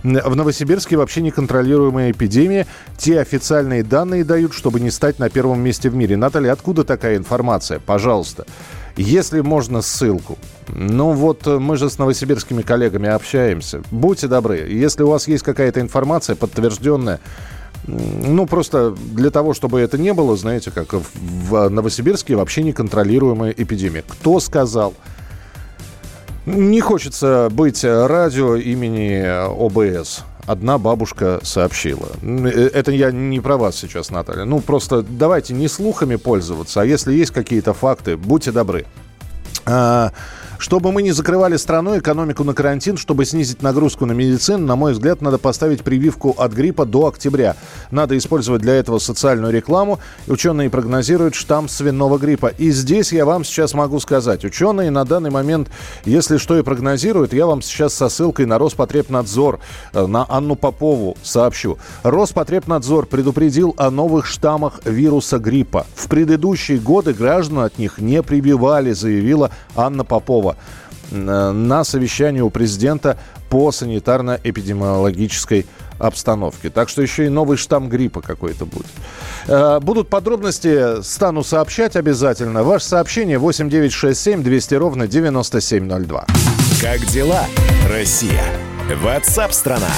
В 0.04 0.36
Новосибирске 0.36 0.96
вообще 0.96 1.22
неконтролируемая 1.22 2.12
эпидемия. 2.12 2.68
Те 2.98 3.20
официальные 3.20 3.84
данные 3.84 4.24
дают, 4.24 4.54
чтобы 4.54 4.80
не 4.80 4.92
стать 4.92 5.20
на 5.20 5.30
первом 5.30 5.60
месте 5.60 5.90
в 5.90 5.96
мире. 5.96 6.16
Наталья, 6.16 6.54
откуда 6.54 6.84
такая 6.84 7.18
информация? 7.18 7.80
Пожалуйста. 7.80 8.46
Если 8.96 9.42
можно 9.42 9.82
ссылку. 9.82 10.40
Ну 10.70 11.12
вот 11.12 11.46
э, 11.46 11.60
мы 11.60 11.78
же 11.78 11.88
с 11.88 12.00
новосибирскими 12.00 12.64
коллегами 12.64 13.08
общаемся. 13.08 13.84
Будьте 13.92 14.28
добры, 14.28 14.58
если 14.58 15.04
у 15.04 15.10
вас 15.10 15.28
есть 15.28 15.44
какая-то 15.44 15.82
информация 15.82 16.36
подтвержденная, 16.36 17.20
ну, 17.88 18.46
просто 18.46 18.92
для 18.92 19.30
того, 19.32 19.54
чтобы 19.54 19.80
это 19.80 19.98
не 19.98 20.14
было, 20.14 20.36
знаете, 20.36 20.72
как 20.72 20.94
в- 20.94 21.70
Новосибирске 21.70 22.36
вообще 22.36 22.64
неконтролируемая 22.64 23.52
эпидемия. 23.56 24.04
Кто 24.08 24.40
сказал? 24.40 24.94
Не 26.46 26.80
хочется 26.82 27.50
быть 27.52 27.84
радио 27.84 28.56
имени 28.56 29.22
ОБС. 29.66 30.24
Одна 30.46 30.78
бабушка 30.78 31.40
сообщила. 31.44 32.08
Э, 32.22 32.70
Это 32.74 32.92
я 32.94 33.12
не 33.12 33.42
про 33.42 33.58
вас 33.58 33.76
сейчас, 33.76 34.12
Наталья. 34.12 34.46
Ну, 34.46 34.62
просто 34.62 35.02
давайте 35.02 35.54
не 35.54 35.68
слухами 35.68 36.16
пользоваться, 36.16 36.82
а 36.82 36.86
если 36.86 37.14
есть 37.14 37.32
какие-то 37.32 37.74
факты, 37.74 38.16
будьте 38.16 38.54
добры. 38.54 38.86
А, 39.66 40.14
Чтобы 40.58 40.92
мы 40.92 41.04
не 41.04 41.12
закрывали 41.12 41.56
страну, 41.56 41.98
экономику 42.00 42.44
на 42.44 42.54
карантин, 42.54 42.98
чтобы 42.98 43.26
снизить 43.26 43.62
нагрузку 43.62 44.06
на 44.06 44.14
медицину, 44.14 44.66
на 44.66 44.76
мой 44.76 44.94
взгляд, 44.94 45.22
надо 45.22 45.38
поставить 45.38 45.84
прививку 45.84 46.36
от 46.38 46.52
гриппа 46.52 46.86
до 46.86 47.08
октября. 47.08 47.56
Надо 47.92 48.18
использовать 48.18 48.62
для 48.62 48.74
этого 48.74 48.98
социальную 48.98 49.54
рекламу. 49.54 50.00
Ученые 50.28 50.70
прогнозируют 50.70 51.36
штамм 51.36 51.70
свиного 51.70 52.18
гриппа. 52.18 52.48
И 52.48 52.72
здесь 52.72 53.12
я 53.12 53.26
вам 53.26 53.44
сейчас 53.44 53.76
могу 53.76 54.00
сказать, 54.00 54.46
ученые 54.46 54.90
на 54.90 55.06
данный 55.06 55.30
момент, 55.30 55.70
если 56.06 56.38
что 56.38 56.58
и 56.58 56.64
прогнозируют, 56.64 57.34
я 57.34 57.46
вам 57.46 57.62
сейчас 57.62 57.94
со 57.94 58.10
ссылкой 58.10 58.48
на 58.48 58.58
Роспотребнадзор, 58.58 59.60
э, 59.94 60.08
на 60.08 60.26
Анну 60.28 60.56
Попову 60.56 61.18
сообщу. 61.22 61.78
Роспотребнадзор 62.02 63.06
предупредил 63.06 63.76
о 63.78 63.92
новых 63.92 64.26
штаммах 64.26 64.82
вируса 64.86 65.38
гриппа. 65.38 65.86
В 65.96 66.08
предыдущие 66.08 66.80
годы 66.80 67.14
граждан 67.14 67.60
от 67.60 67.78
них 67.78 68.00
не 68.00 68.24
прививали, 68.24 68.94
заявила 68.94 69.52
Анна 69.76 70.04
Попова 70.04 70.47
э, 71.12 71.52
на 71.52 71.84
совещании 71.84 72.42
у 72.42 72.50
президента 72.50 73.18
по 73.50 73.72
санитарно-эпидемиологической 73.72 75.66
обстановке. 76.00 76.70
Так 76.70 76.90
что 76.90 77.02
еще 77.02 77.26
и 77.26 77.30
новый 77.30 77.58
штамм 77.58 77.90
гриппа 77.90 78.22
какой-то 78.22 78.66
будет. 78.66 78.88
Э, 79.48 79.80
Будут 79.80 80.10
подробности, 80.10 81.02
стану 81.02 81.44
сообщать 81.44 81.96
обязательно. 81.96 82.64
Ваше 82.64 82.86
сообщение 82.86 83.40
8967 83.40 84.44
200 84.44 84.76
ровно 84.76 85.08
9702. 85.08 86.26
Как 86.82 87.06
дела, 87.08 87.46
Россия? 87.90 88.44
Ватсап-страна! 89.02 89.90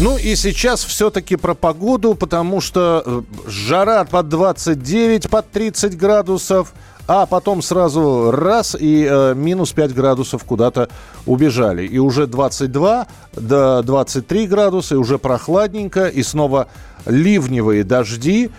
Ну 0.00 0.16
и 0.16 0.34
сейчас 0.34 0.84
все-таки 0.84 1.36
про 1.36 1.54
погоду, 1.54 2.14
потому 2.14 2.60
что 2.60 3.02
э, 3.04 3.22
жара 3.46 4.04
под 4.04 4.28
29, 4.28 5.30
под 5.30 5.50
30 5.50 5.96
градусов, 5.96 6.72
а 7.06 7.26
потом 7.26 7.62
сразу 7.62 8.30
раз 8.30 8.76
и 8.78 9.06
э, 9.08 9.34
минус 9.34 9.72
5 9.72 9.94
градусов 9.94 10.44
куда-то 10.44 10.88
убежали. 11.26 11.86
И 11.86 11.98
уже 11.98 12.26
22 12.26 13.06
до 13.34 13.82
23 13.82 14.46
градуса, 14.46 14.94
и 14.94 14.98
уже 14.98 15.18
прохладненько, 15.18 16.06
и 16.06 16.22
снова 16.22 16.68
ливневые 17.06 17.84
дожди. 17.84 18.50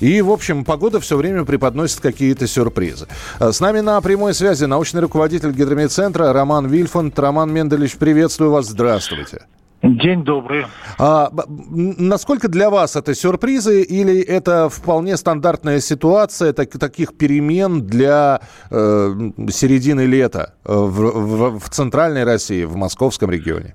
И, 0.00 0.22
в 0.22 0.30
общем, 0.30 0.64
погода 0.64 1.00
все 1.00 1.16
время 1.16 1.44
преподносит 1.44 2.00
какие-то 2.00 2.46
сюрпризы. 2.46 3.06
Э, 3.38 3.52
С 3.52 3.60
нами 3.60 3.80
на 3.80 4.00
прямой 4.00 4.34
связи 4.34 4.64
научный 4.64 5.02
руководитель 5.02 5.52
гидромедцентра 5.52 6.32
Роман 6.32 6.66
Вильфанд. 6.66 7.18
Роман 7.18 7.52
Менделевич, 7.52 7.96
приветствую 7.96 8.50
вас, 8.50 8.66
здравствуйте. 8.66 9.42
День 9.82 10.24
добрый. 10.24 10.66
А, 10.98 11.30
насколько 11.58 12.48
для 12.48 12.68
вас 12.68 12.96
это 12.96 13.14
сюрпризы 13.14 13.82
или 13.82 14.20
это 14.20 14.68
вполне 14.68 15.16
стандартная 15.16 15.80
ситуация 15.80 16.52
так- 16.52 16.78
таких 16.78 17.16
перемен 17.16 17.86
для 17.86 18.40
э, 18.70 19.14
середины 19.48 20.02
лета 20.02 20.52
э, 20.66 20.72
в, 20.74 20.90
в- 20.90 21.58
в 21.60 21.68
центральной 21.70 22.24
России, 22.24 22.64
в 22.64 22.76
московском 22.76 23.30
регионе? 23.30 23.74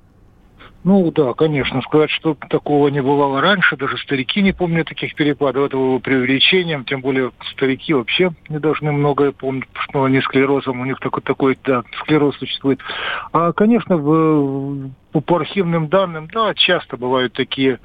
Ну 0.84 1.12
да, 1.12 1.34
конечно, 1.34 1.82
сказать, 1.82 2.12
что 2.12 2.38
такого 2.52 2.90
не 2.90 3.02
бывало 3.02 3.42
раньше, 3.42 3.76
даже 3.76 3.98
старики 3.98 4.44
не 4.44 4.52
помнят 4.52 4.88
таких 4.88 5.16
перепадов, 5.16 5.66
это 5.66 5.78
было 5.78 5.98
преувеличением, 5.98 6.86
тем 6.86 7.02
более 7.02 7.32
старики 7.54 7.92
вообще 7.96 8.30
не 8.50 8.60
должны 8.60 8.92
многое 8.92 9.32
помнить, 9.32 9.68
потому 9.70 9.84
что 9.90 10.04
они 10.04 10.22
склерозом, 10.22 10.82
у 10.82 10.86
них 10.86 11.00
такой, 11.00 11.24
такой 11.24 11.58
да, 11.66 11.82
склероз 12.02 12.38
существует. 12.38 12.82
А, 13.32 13.52
конечно, 13.54 13.98
в, 13.98 14.92
по 15.22 15.38
архивным 15.38 15.88
данным, 15.88 16.28
да, 16.32 16.54
часто 16.54 16.98
бывают 16.98 17.34
такие 17.34 17.80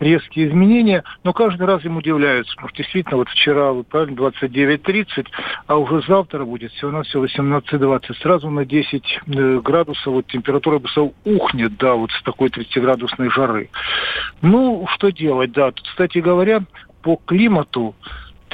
резкие 0.00 0.48
изменения, 0.48 1.04
но 1.22 1.32
каждый 1.32 1.66
раз 1.66 1.84
им 1.84 1.96
удивляются, 1.96 2.54
потому 2.54 2.68
что 2.68 2.78
действительно 2.78 3.16
вот 3.16 3.28
вчера, 3.28 3.72
вы 3.72 3.84
правильно, 3.84 4.16
29.30, 4.16 5.26
а 5.66 5.76
уже 5.76 6.02
завтра 6.06 6.44
будет 6.44 6.72
всего 6.72 6.90
на 6.90 7.02
все 7.02 7.22
18.20. 7.22 8.14
Сразу 8.20 8.50
на 8.50 8.64
10 8.64 9.20
э, 9.26 9.60
градусов 9.60 10.06
вот 10.06 10.26
температура 10.26 10.80
ухнет, 11.24 11.76
да, 11.76 11.94
вот 11.94 12.10
с 12.10 12.22
такой 12.22 12.48
30-градусной 12.48 13.30
жары. 13.30 13.70
Ну, 14.42 14.86
что 14.94 15.10
делать, 15.10 15.52
да. 15.52 15.70
Тут, 15.72 15.86
кстати 15.88 16.18
говоря, 16.18 16.62
по 17.02 17.16
климату 17.16 17.94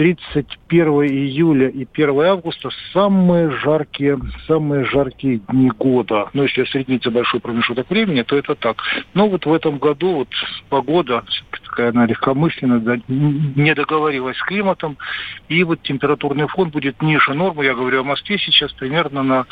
31 0.01 0.89
июля 1.03 1.69
и 1.69 1.87
1 1.93 2.21
августа 2.23 2.71
самые 2.95 3.51
жаркие, 3.51 4.19
самые 4.47 4.87
жаркие 4.87 5.41
дни 5.51 5.71
года. 5.79 6.31
Ну, 6.33 6.45
если 6.45 6.63
осреднить 6.63 7.07
большой 7.07 7.39
промежуток 7.39 7.91
времени, 7.91 8.23
то 8.23 8.35
это 8.35 8.55
так. 8.55 8.79
Но 9.13 9.29
вот 9.29 9.45
в 9.45 9.53
этом 9.53 9.77
году 9.77 10.15
вот 10.15 10.29
погода 10.71 11.23
такая 11.67 11.91
она 11.91 12.07
легкомысленная, 12.07 12.79
да, 12.79 12.97
не 13.09 13.75
договорилась 13.75 14.39
с 14.39 14.43
климатом, 14.43 14.97
и 15.51 15.63
вот 15.65 15.83
температурный 15.83 16.49
фон 16.49 16.71
будет 16.71 17.03
ниже 17.03 17.35
нормы. 17.35 17.67
Я 17.67 17.75
говорю 17.75 18.01
о 18.01 18.05
Москве 18.05 18.39
сейчас 18.39 18.73
примерно 18.73 19.23
на 19.23 19.47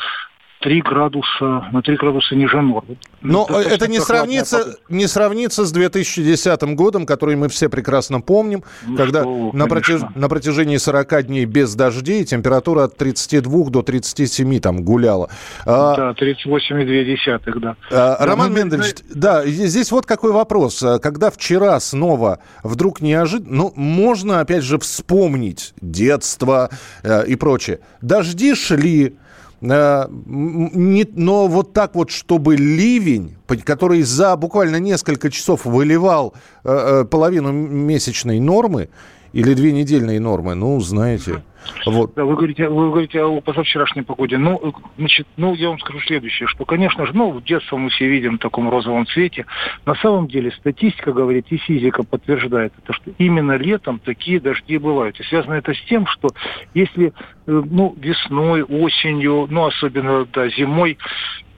3 0.61 0.81
градуса, 0.81 1.69
на 1.71 1.81
3 1.81 1.95
градуса 1.97 2.35
ниже 2.35 2.61
нормы. 2.61 2.97
Но 3.21 3.47
ну, 3.49 3.57
это 3.57 3.87
не 3.87 3.99
сравнится, 3.99 4.75
не 4.89 5.07
сравнится 5.07 5.65
с 5.65 5.71
2010 5.71 6.61
годом, 6.75 7.05
который 7.05 7.35
мы 7.35 7.47
все 7.49 7.69
прекрасно 7.69 8.21
помним, 8.21 8.63
ну, 8.85 8.97
когда 8.97 9.21
что, 9.21 9.51
на, 9.53 9.67
протяж, 9.67 10.01
на 10.15 10.29
протяжении 10.29 10.77
40 10.77 11.27
дней 11.27 11.45
без 11.45 11.75
дождей 11.75 12.25
температура 12.25 12.83
от 12.85 12.97
32 12.97 13.69
до 13.69 13.83
37 13.83 14.59
там 14.59 14.83
гуляла. 14.83 15.29
А, 15.65 15.95
да, 15.95 16.11
38,2, 16.11 17.59
да. 17.59 17.75
А, 17.91 18.25
Роман 18.25 18.53
да, 18.53 18.59
Мендельевич, 18.59 18.95
да, 19.13 19.45
здесь 19.45 19.91
вот 19.91 20.05
какой 20.05 20.31
вопрос. 20.31 20.83
Когда 21.01 21.29
вчера 21.31 21.79
снова 21.79 22.39
вдруг 22.63 23.01
неожиданно, 23.01 23.55
ну, 23.55 23.73
можно 23.75 24.41
опять 24.41 24.63
же 24.63 24.77
вспомнить 24.77 25.73
детство 25.81 26.69
э, 27.03 27.25
и 27.27 27.35
прочее. 27.35 27.79
Дожди 28.01 28.55
шли, 28.55 29.17
но 29.61 31.47
вот 31.47 31.73
так 31.73 31.95
вот, 31.95 32.11
чтобы 32.11 32.55
ливень, 32.55 33.35
который 33.63 34.01
за 34.03 34.35
буквально 34.37 34.77
несколько 34.77 35.29
часов 35.29 35.65
выливал 35.65 36.33
э, 36.63 37.01
э, 37.01 37.05
половину 37.05 37.51
месячной 37.51 38.39
нормы 38.39 38.89
или 39.33 39.53
две 39.53 39.71
недельные 39.71 40.19
нормы, 40.19 40.55
ну, 40.55 40.79
знаете, 40.79 41.43
вот. 41.85 42.13
Да, 42.15 42.25
вы 42.25 42.35
говорите, 42.35 42.67
вы 42.69 42.89
говорите 42.89 43.21
о 43.23 43.41
позавчерашней 43.41 44.03
погоде. 44.03 44.37
Ну, 44.37 44.73
значит, 44.97 45.27
ну, 45.37 45.53
я 45.53 45.69
вам 45.69 45.79
скажу 45.79 45.99
следующее, 46.01 46.47
что, 46.47 46.65
конечно 46.65 47.05
же, 47.05 47.13
ну, 47.13 47.39
детство 47.41 47.77
мы 47.77 47.89
все 47.89 48.07
видим 48.07 48.37
в 48.37 48.39
таком 48.39 48.69
розовом 48.69 49.05
цвете. 49.07 49.45
На 49.85 49.95
самом 49.95 50.27
деле 50.27 50.51
статистика 50.51 51.11
говорит, 51.11 51.47
и 51.49 51.57
физика 51.57 52.03
подтверждает 52.03 52.73
это, 52.83 52.93
что 52.93 53.11
именно 53.17 53.57
летом 53.57 53.99
такие 53.99 54.39
дожди 54.39 54.77
бывают. 54.77 55.19
И 55.19 55.23
связано 55.23 55.53
это 55.53 55.73
с 55.73 55.81
тем, 55.83 56.05
что 56.07 56.29
если, 56.73 57.07
э, 57.07 57.11
ну, 57.45 57.95
весной, 57.97 58.63
осенью, 58.63 59.47
ну, 59.49 59.65
особенно, 59.65 60.25
да, 60.25 60.49
зимой, 60.49 60.97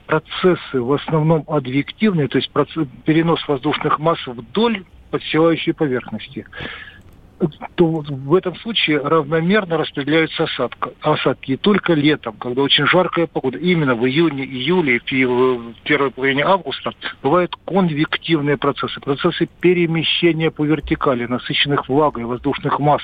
процессы 0.06 0.80
в 0.80 0.92
основном 0.92 1.44
адвективные, 1.48 2.28
то 2.28 2.38
есть 2.38 2.50
процесс, 2.50 2.86
перенос 3.04 3.46
воздушных 3.48 3.98
масс 3.98 4.18
вдоль 4.26 4.84
подсевающей 5.10 5.72
поверхности 5.72 6.46
то 7.74 7.86
в 7.86 8.34
этом 8.34 8.54
случае 8.56 8.98
равномерно 8.98 9.76
распределяются 9.76 10.44
осадка, 10.44 10.92
осадки. 11.00 11.52
И 11.52 11.56
только 11.56 11.94
летом, 11.94 12.36
когда 12.36 12.62
очень 12.62 12.86
жаркая 12.86 13.26
погода, 13.26 13.58
именно 13.58 13.94
в 13.94 14.06
июне, 14.06 14.44
июле 14.44 15.00
и 15.04 15.24
в 15.24 15.74
первой 15.84 16.10
половине 16.10 16.44
августа, 16.44 16.92
бывают 17.22 17.56
конвективные 17.64 18.56
процессы, 18.56 19.00
процессы 19.00 19.48
перемещения 19.60 20.50
по 20.50 20.64
вертикали, 20.64 21.26
насыщенных 21.26 21.88
влагой 21.88 22.24
воздушных 22.24 22.78
масс 22.78 23.02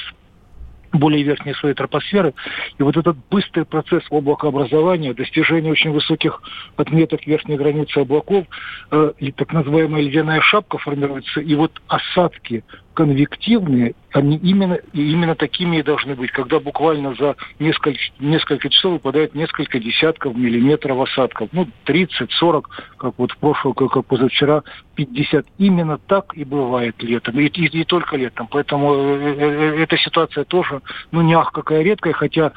более 0.93 1.23
верхней 1.23 1.55
слои 1.55 1.75
тропосферы. 1.75 2.35
И 2.79 2.83
вот 2.83 2.97
этот 2.97 3.17
быстрый 3.31 3.65
процесс 3.65 4.03
облакообразования, 4.11 5.15
достижение 5.15 5.73
очень 5.73 5.91
высоких 5.91 6.41
отметок 6.77 7.27
верхней 7.27 7.57
границы 7.57 7.99
облаков, 7.99 8.47
э, 8.91 9.13
и 9.19 9.33
так 9.33 9.53
называемая 9.53 10.03
ледяная 10.03 10.41
шапка 10.41 10.79
формируется, 10.79 11.41
и 11.41 11.55
вот 11.55 11.81
осадки 11.89 12.65
конвективные, 12.99 13.95
они 14.13 14.39
именно, 14.39 14.75
именно 14.93 15.37
такими 15.37 15.77
и 15.77 15.85
должны 15.85 16.17
быть, 16.17 16.33
когда 16.33 16.59
буквально 16.59 17.15
за 17.15 17.37
несколько, 17.61 17.97
несколько 18.19 18.69
часов 18.69 18.95
выпадает 18.95 19.37
несколько 19.37 19.79
десятков 19.79 20.37
миллиметров 20.37 21.09
осадков. 21.09 21.49
Ну, 21.53 21.69
30-40, 21.87 22.65
как 22.97 23.15
вот 23.17 23.31
в 23.31 23.37
прошлом, 23.37 23.75
как, 23.75 23.93
как 23.93 24.05
позавчера, 24.07 24.65
50. 24.97 25.47
Именно 25.59 25.99
так 25.99 26.37
и 26.37 26.43
бывает 26.43 27.01
летом, 27.01 27.39
и, 27.39 27.45
и, 27.45 27.67
и 27.67 27.85
только 27.85 28.17
летом. 28.17 28.49
Поэтому 28.51 28.93
э, 28.93 28.99
э, 28.99 29.77
э, 29.77 29.83
эта 29.85 29.97
ситуация 29.97 30.43
тоже, 30.43 30.81
ну, 31.13 31.21
не 31.21 31.35
ах, 31.35 31.53
какая 31.53 31.83
редкая, 31.83 32.15
хотя 32.15 32.51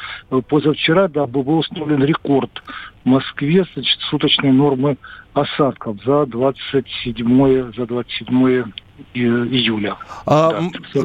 позавчера, 0.47 1.07
да, 1.07 1.27
был 1.27 1.47
установлен 1.55 2.03
рекорд 2.03 2.63
в 3.03 3.07
Москве, 3.07 3.63
значит, 3.75 3.99
суточной 4.09 4.51
нормы 4.51 4.97
осадков 5.35 5.97
за 6.03 6.25
27, 6.25 7.73
за 7.75 7.85
27 7.85 8.63
июля. 9.13 9.97
А, 10.25 10.61
да. 10.93 11.01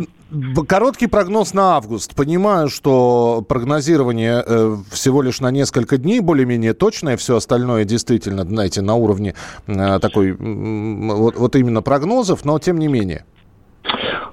Короткий 0.66 1.06
прогноз 1.06 1.54
на 1.54 1.76
август. 1.76 2.14
Понимаю, 2.14 2.68
что 2.68 3.44
прогнозирование 3.48 4.42
э, 4.44 4.76
всего 4.90 5.22
лишь 5.22 5.40
на 5.40 5.52
несколько 5.52 5.98
дней 5.98 6.18
более-менее 6.18 6.74
точное, 6.74 7.16
все 7.16 7.36
остальное 7.36 7.84
действительно, 7.84 8.42
знаете, 8.42 8.82
на 8.82 8.96
уровне 8.96 9.34
э, 9.68 9.98
такой, 10.00 10.32
вот, 10.32 11.36
вот 11.36 11.54
именно 11.54 11.80
прогнозов, 11.80 12.44
но 12.44 12.58
тем 12.58 12.78
не 12.78 12.88
менее. 12.88 13.24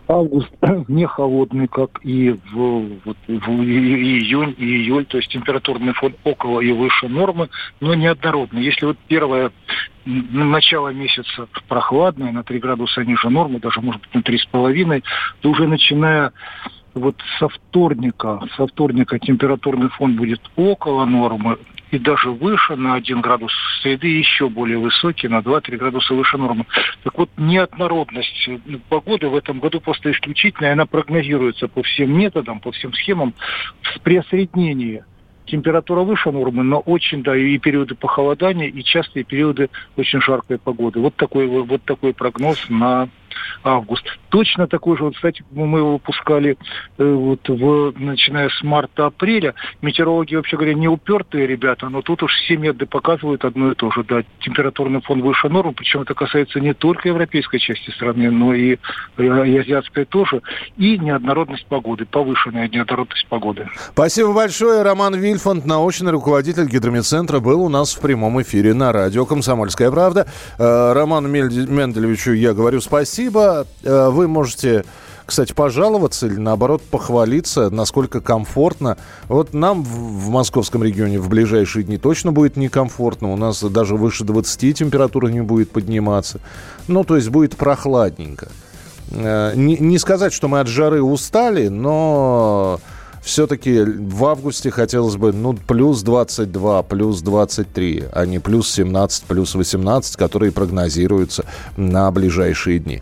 Август 0.07 0.49
не 0.87 1.05
холодный, 1.07 1.67
как 1.67 1.99
и 2.03 2.31
в, 2.31 2.99
вот, 3.05 3.17
в 3.27 3.49
июнь 3.49 4.55
и 4.57 4.65
июль, 4.65 5.05
то 5.05 5.17
есть 5.17 5.29
температурный 5.31 5.93
фон 5.93 6.13
около 6.23 6.59
и 6.59 6.71
выше 6.71 7.07
нормы, 7.07 7.49
но 7.79 7.93
неоднородный. 7.93 8.63
Если 8.63 8.85
вот 8.85 8.97
первое 9.07 9.51
начало 10.05 10.89
месяца 10.89 11.47
прохладное, 11.69 12.31
на 12.31 12.43
3 12.43 12.59
градуса 12.59 13.05
ниже 13.05 13.29
нормы, 13.29 13.59
даже 13.59 13.79
может 13.79 14.01
быть 14.01 14.13
на 14.13 14.19
3,5, 14.19 15.03
то 15.41 15.49
уже 15.49 15.67
начиная 15.67 16.33
вот 16.93 17.15
со 17.39 17.47
вторника, 17.47 18.41
со 18.57 18.67
вторника 18.67 19.17
температурный 19.19 19.89
фон 19.89 20.15
будет 20.15 20.41
около 20.55 21.05
нормы 21.05 21.57
и 21.93 21.99
даже 21.99 22.31
выше 22.31 22.75
на 22.75 22.95
1 22.95 23.21
градус 23.21 23.53
среды, 23.81 24.07
еще 24.07 24.49
более 24.49 24.79
высокий, 24.79 25.27
на 25.27 25.39
2-3 25.39 25.77
градуса 25.77 26.15
выше 26.15 26.37
нормы. 26.37 26.65
Так 27.03 27.17
вот, 27.17 27.29
неоднородность 27.37 28.49
погоды 28.89 29.27
в 29.27 29.35
этом 29.35 29.59
году 29.59 29.79
просто 29.79 30.11
исключительная, 30.11 30.73
она 30.73 30.87
прогнозируется 30.87 31.67
по 31.67 31.83
всем 31.83 32.17
методам, 32.17 32.59
по 32.59 32.71
всем 32.71 32.93
схемам 32.93 33.35
при 34.01 34.17
осреднении 34.17 35.03
температура 35.45 36.01
выше 36.01 36.31
нормы, 36.31 36.63
но 36.63 36.79
очень, 36.79 37.21
да, 37.21 37.35
и 37.35 37.57
периоды 37.59 37.95
похолодания, 37.95 38.69
и 38.69 38.83
частые 38.83 39.23
периоды 39.23 39.69
очень 39.95 40.21
жаркой 40.21 40.57
погоды. 40.57 40.99
Вот 40.99 41.15
такой, 41.15 41.47
вот 41.47 41.83
такой 41.83 42.13
прогноз 42.13 42.57
на 42.69 43.09
август. 43.63 44.05
Точно 44.29 44.67
такой 44.67 44.97
же, 44.97 45.03
вот, 45.03 45.15
кстати, 45.15 45.43
мы 45.51 45.79
его 45.79 45.93
выпускали 45.93 46.57
э, 46.97 47.03
вот 47.03 47.47
в, 47.47 47.93
начиная 47.97 48.49
с 48.49 48.63
марта-апреля. 48.63 49.53
Метеорологи, 49.81 50.35
вообще 50.35 50.57
говоря, 50.57 50.73
не 50.73 50.87
упертые 50.87 51.47
ребята, 51.47 51.89
но 51.89 52.01
тут 52.01 52.23
уж 52.23 52.33
все 52.33 52.57
методы 52.57 52.85
показывают 52.85 53.45
одно 53.45 53.71
и 53.71 53.75
то 53.75 53.91
же. 53.91 54.03
Да, 54.03 54.23
температурный 54.39 55.01
фон 55.01 55.21
выше 55.21 55.49
нормы, 55.49 55.73
причем 55.73 56.01
это 56.01 56.13
касается 56.13 56.59
не 56.59 56.73
только 56.73 57.09
европейской 57.09 57.57
части 57.57 57.89
страны, 57.91 58.29
но 58.31 58.53
и, 58.53 58.77
и 59.17 59.57
азиатской 59.57 60.05
тоже. 60.05 60.41
И 60.77 60.97
неоднородность 60.97 61.65
погоды, 61.65 62.05
повышенная 62.05 62.67
неоднородность 62.67 63.27
погоды. 63.27 63.67
Спасибо 63.93 64.33
большое. 64.33 64.83
Роман 64.83 65.15
Вильфанд, 65.15 65.65
научный 65.65 66.11
руководитель 66.11 66.67
гидромедцентра, 66.67 67.39
был 67.39 67.61
у 67.61 67.69
нас 67.69 67.93
в 67.95 68.01
прямом 68.01 68.41
эфире 68.41 68.73
на 68.73 68.91
радио 68.91 69.25
«Комсомольская 69.25 69.91
правда». 69.91 70.27
Э, 70.57 70.93
Роману 70.93 71.27
Мендельевичу 71.27 72.31
я 72.31 72.53
говорю 72.53 72.81
спасибо 72.81 73.22
спасибо. 73.23 73.67
Э, 73.83 74.09
вы 74.09 74.27
можете 74.27 74.83
кстати, 75.25 75.53
пожаловаться 75.53 76.27
или, 76.27 76.35
наоборот, 76.35 76.81
похвалиться, 76.81 77.69
насколько 77.69 78.19
комфортно. 78.19 78.97
Вот 79.29 79.53
нам 79.53 79.81
в, 79.81 80.29
московском 80.29 80.83
регионе 80.83 81.17
в 81.17 81.29
ближайшие 81.29 81.85
дни 81.85 81.97
точно 81.97 82.33
будет 82.33 82.57
некомфортно. 82.57 83.31
У 83.31 83.37
нас 83.37 83.63
даже 83.63 83.95
выше 83.95 84.25
20 84.25 84.77
температура 84.77 85.29
не 85.29 85.39
будет 85.39 85.71
подниматься. 85.71 86.41
Ну, 86.89 87.05
то 87.05 87.15
есть 87.15 87.29
будет 87.29 87.55
прохладненько. 87.55 88.49
Э, 89.11 89.53
не 89.55 89.97
сказать, 89.97 90.33
что 90.33 90.49
мы 90.49 90.59
от 90.59 90.67
жары 90.67 91.01
устали, 91.01 91.69
но 91.69 92.81
все-таки 93.23 93.83
в 93.83 94.25
августе 94.25 94.69
хотелось 94.69 95.15
бы, 95.15 95.31
ну, 95.31 95.53
плюс 95.53 96.03
22, 96.03 96.83
плюс 96.83 97.21
23, 97.21 98.05
а 98.11 98.25
не 98.25 98.39
плюс 98.39 98.71
17, 98.71 99.23
плюс 99.23 99.55
18, 99.55 100.15
которые 100.17 100.51
прогнозируются 100.51 101.45
на 101.77 102.11
ближайшие 102.11 102.79
дни. 102.79 103.01